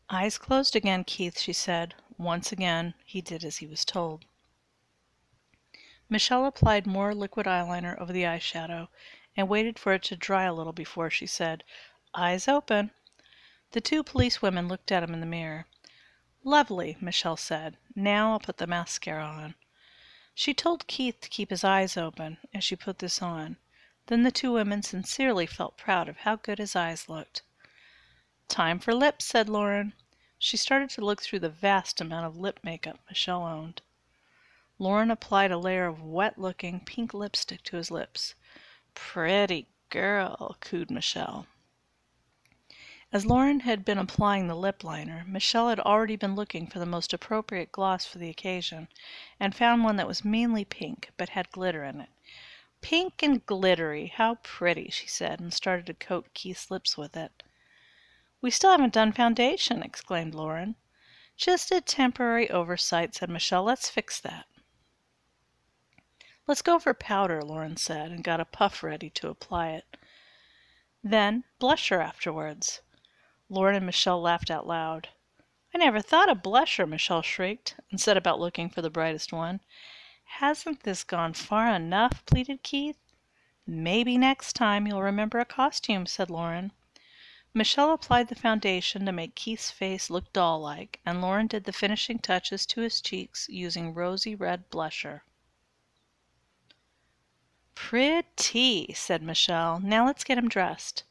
[0.08, 1.94] Eyes closed again, Keith, she said.
[2.16, 4.24] Once again, he did as he was told.
[6.08, 8.88] Michelle applied more liquid eyeliner over the eyeshadow
[9.36, 11.64] and waited for it to dry a little before she said,
[12.14, 12.92] Eyes open.
[13.72, 15.66] The two policewomen looked at him in the mirror.
[16.44, 17.76] Lovely, Michelle said.
[17.96, 19.56] Now I'll put the mascara on.
[20.32, 23.56] She told Keith to keep his eyes open as she put this on.
[24.06, 27.42] Then the two women sincerely felt proud of how good his eyes looked.
[28.46, 29.92] Time for lips, said Lauren.
[30.38, 33.82] She started to look through the vast amount of lip makeup Michelle owned.
[34.78, 38.34] Lauren applied a layer of wet looking pink lipstick to his lips.
[38.94, 41.46] Pretty girl, cooed Michelle.
[43.10, 46.84] As Lauren had been applying the lip liner, Michelle had already been looking for the
[46.84, 48.88] most appropriate gloss for the occasion,
[49.40, 52.10] and found one that was mainly pink, but had glitter in it.
[52.82, 57.42] Pink and glittery, how pretty, she said, and started to coat Keith's lips with it.
[58.42, 60.76] We still haven't done foundation, exclaimed Lauren.
[61.38, 63.64] Just a temporary oversight, said Michelle.
[63.64, 64.44] Let's fix that.
[66.48, 69.96] Let's go for powder, Lauren said, and got a puff ready to apply it.
[71.02, 72.82] Then blusher afterwards.
[73.48, 75.08] Lauren and Michelle laughed out loud.
[75.74, 79.60] I never thought of blusher, Michelle shrieked, and set about looking for the brightest one.
[80.38, 82.24] Hasn't this gone far enough?
[82.26, 82.98] pleaded Keith.
[83.66, 86.70] Maybe next time you'll remember a costume, said Lauren.
[87.52, 91.72] Michelle applied the foundation to make Keith's face look doll like, and Lauren did the
[91.72, 95.22] finishing touches to his cheeks using rosy red blusher.
[97.76, 99.78] Pretty, said Michelle.
[99.78, 101.04] Now let's get him dressed.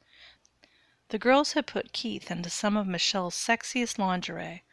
[1.08, 4.64] The girls had put Keith into some of Michelle's sexiest lingerie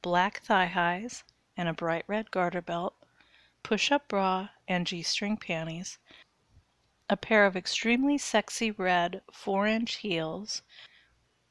[0.00, 1.24] black thigh highs
[1.56, 2.94] and a bright red garter belt,
[3.64, 5.98] push up bra and G string panties,
[7.10, 10.62] a pair of extremely sexy red 4 inch heels,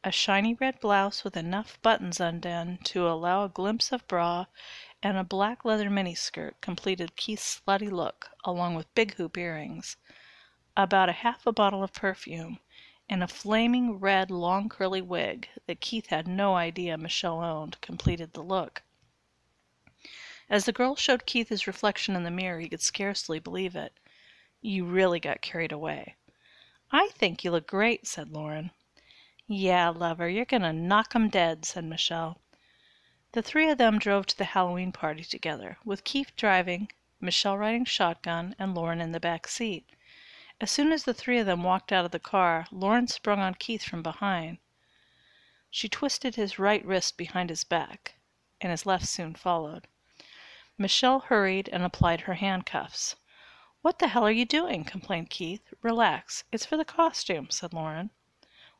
[0.03, 4.45] a shiny red blouse with enough buttons undone to allow a glimpse of bra,
[5.03, 9.97] and a black leather miniskirt completed Keith's slutty look, along with big hoop earrings.
[10.75, 12.59] About a half a bottle of perfume
[13.09, 18.33] and a flaming red long curly wig that Keith had no idea Michelle owned completed
[18.33, 18.83] the look.
[20.49, 23.93] As the girl showed Keith his reflection in the mirror, he could scarcely believe it.
[24.61, 26.15] You really got carried away.
[26.91, 28.71] I think you look great, said Lauren.
[29.45, 32.41] Yeah, lover, you're gonna knock 'em dead, said Michelle.
[33.37, 37.85] The three of them drove to the Halloween party together, with Keith driving, Michelle riding
[37.85, 39.87] shotgun, and Lauren in the back seat.
[40.59, 43.53] As soon as the three of them walked out of the car, Lauren sprung on
[43.53, 44.57] Keith from behind.
[45.69, 48.15] She twisted his right wrist behind his back,
[48.59, 49.85] and his left soon followed.
[50.75, 53.17] Michelle hurried and applied her handcuffs.
[53.83, 54.83] What the hell are you doing?
[54.83, 55.75] complained Keith.
[55.83, 56.43] Relax.
[56.51, 58.09] It's for the costume, said Lauren.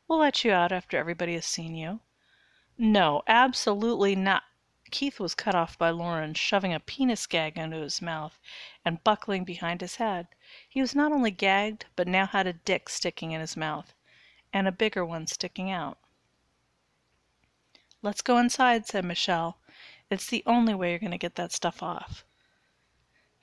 [0.08, 2.00] We'll let you out after everybody has seen you.
[2.76, 4.44] No, absolutely not.
[4.90, 8.40] Keith was cut off by Lauren shoving a penis gag into his mouth
[8.84, 10.28] and buckling behind his head.
[10.68, 13.94] He was not only gagged, but now had a dick sticking in his mouth,
[14.52, 15.98] and a bigger one sticking out.
[18.00, 19.58] Let's go inside, said Michelle.
[20.10, 22.24] It's the only way you're going to get that stuff off.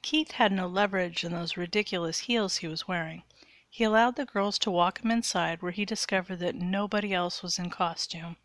[0.02, 3.24] Keith had no leverage in those ridiculous heels he was wearing.
[3.70, 7.60] He allowed the girls to walk him inside, where he discovered that nobody else was
[7.60, 8.38] in costume.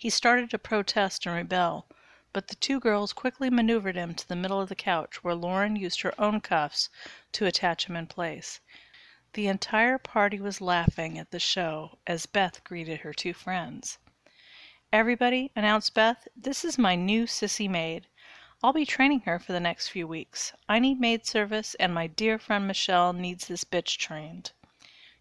[0.00, 1.86] He started to protest and rebel,
[2.32, 5.76] but the two girls quickly maneuvered him to the middle of the couch, where Lauren
[5.76, 6.88] used her own cuffs
[7.32, 8.60] to attach him in place.
[9.34, 13.98] The entire party was laughing at the show as Beth greeted her two friends.
[14.90, 18.06] Everybody, announced Beth, this is my new sissy maid.
[18.62, 20.54] I'll be training her for the next few weeks.
[20.66, 24.52] I need maid service, and my dear friend Michelle needs this bitch trained.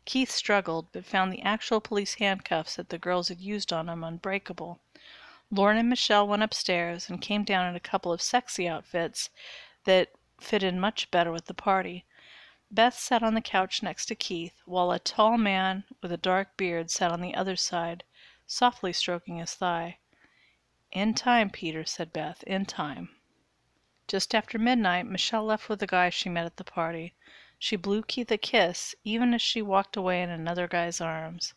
[0.09, 4.03] Keith struggled, but found the actual police handcuffs that the girls had used on him
[4.03, 4.79] unbreakable.
[5.51, 9.29] Lauren and Michelle went upstairs and came down in a couple of sexy outfits
[9.83, 12.05] that fitted much better with the party.
[12.71, 16.57] Beth sat on the couch next to Keith, while a tall man with a dark
[16.57, 18.03] beard sat on the other side,
[18.47, 19.99] softly stroking his thigh.
[20.91, 23.09] In time, Peter, said Beth, in time.
[24.07, 27.13] Just after midnight, Michelle left with the guy she met at the party.
[27.61, 31.53] She blew Keith a kiss, even as she walked away in another guy's arms.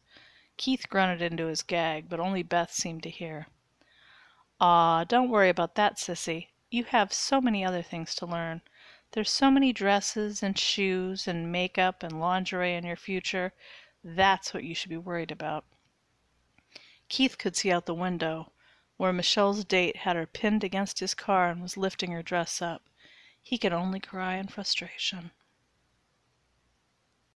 [0.57, 3.47] Keith grunted into his gag, but only Beth seemed to hear.
[4.61, 6.49] Aw, don't worry about that, sissy.
[6.71, 8.63] You have so many other things to learn.
[9.13, 13.53] There's so many dresses and shoes and makeup and lingerie in your future.
[14.03, 15.65] That's what you should be worried about.
[17.09, 18.51] Keith could see out the window,
[18.97, 22.83] where Michelle's date had her pinned against his car and was lifting her dress up.
[23.41, 25.31] He could only cry in frustration.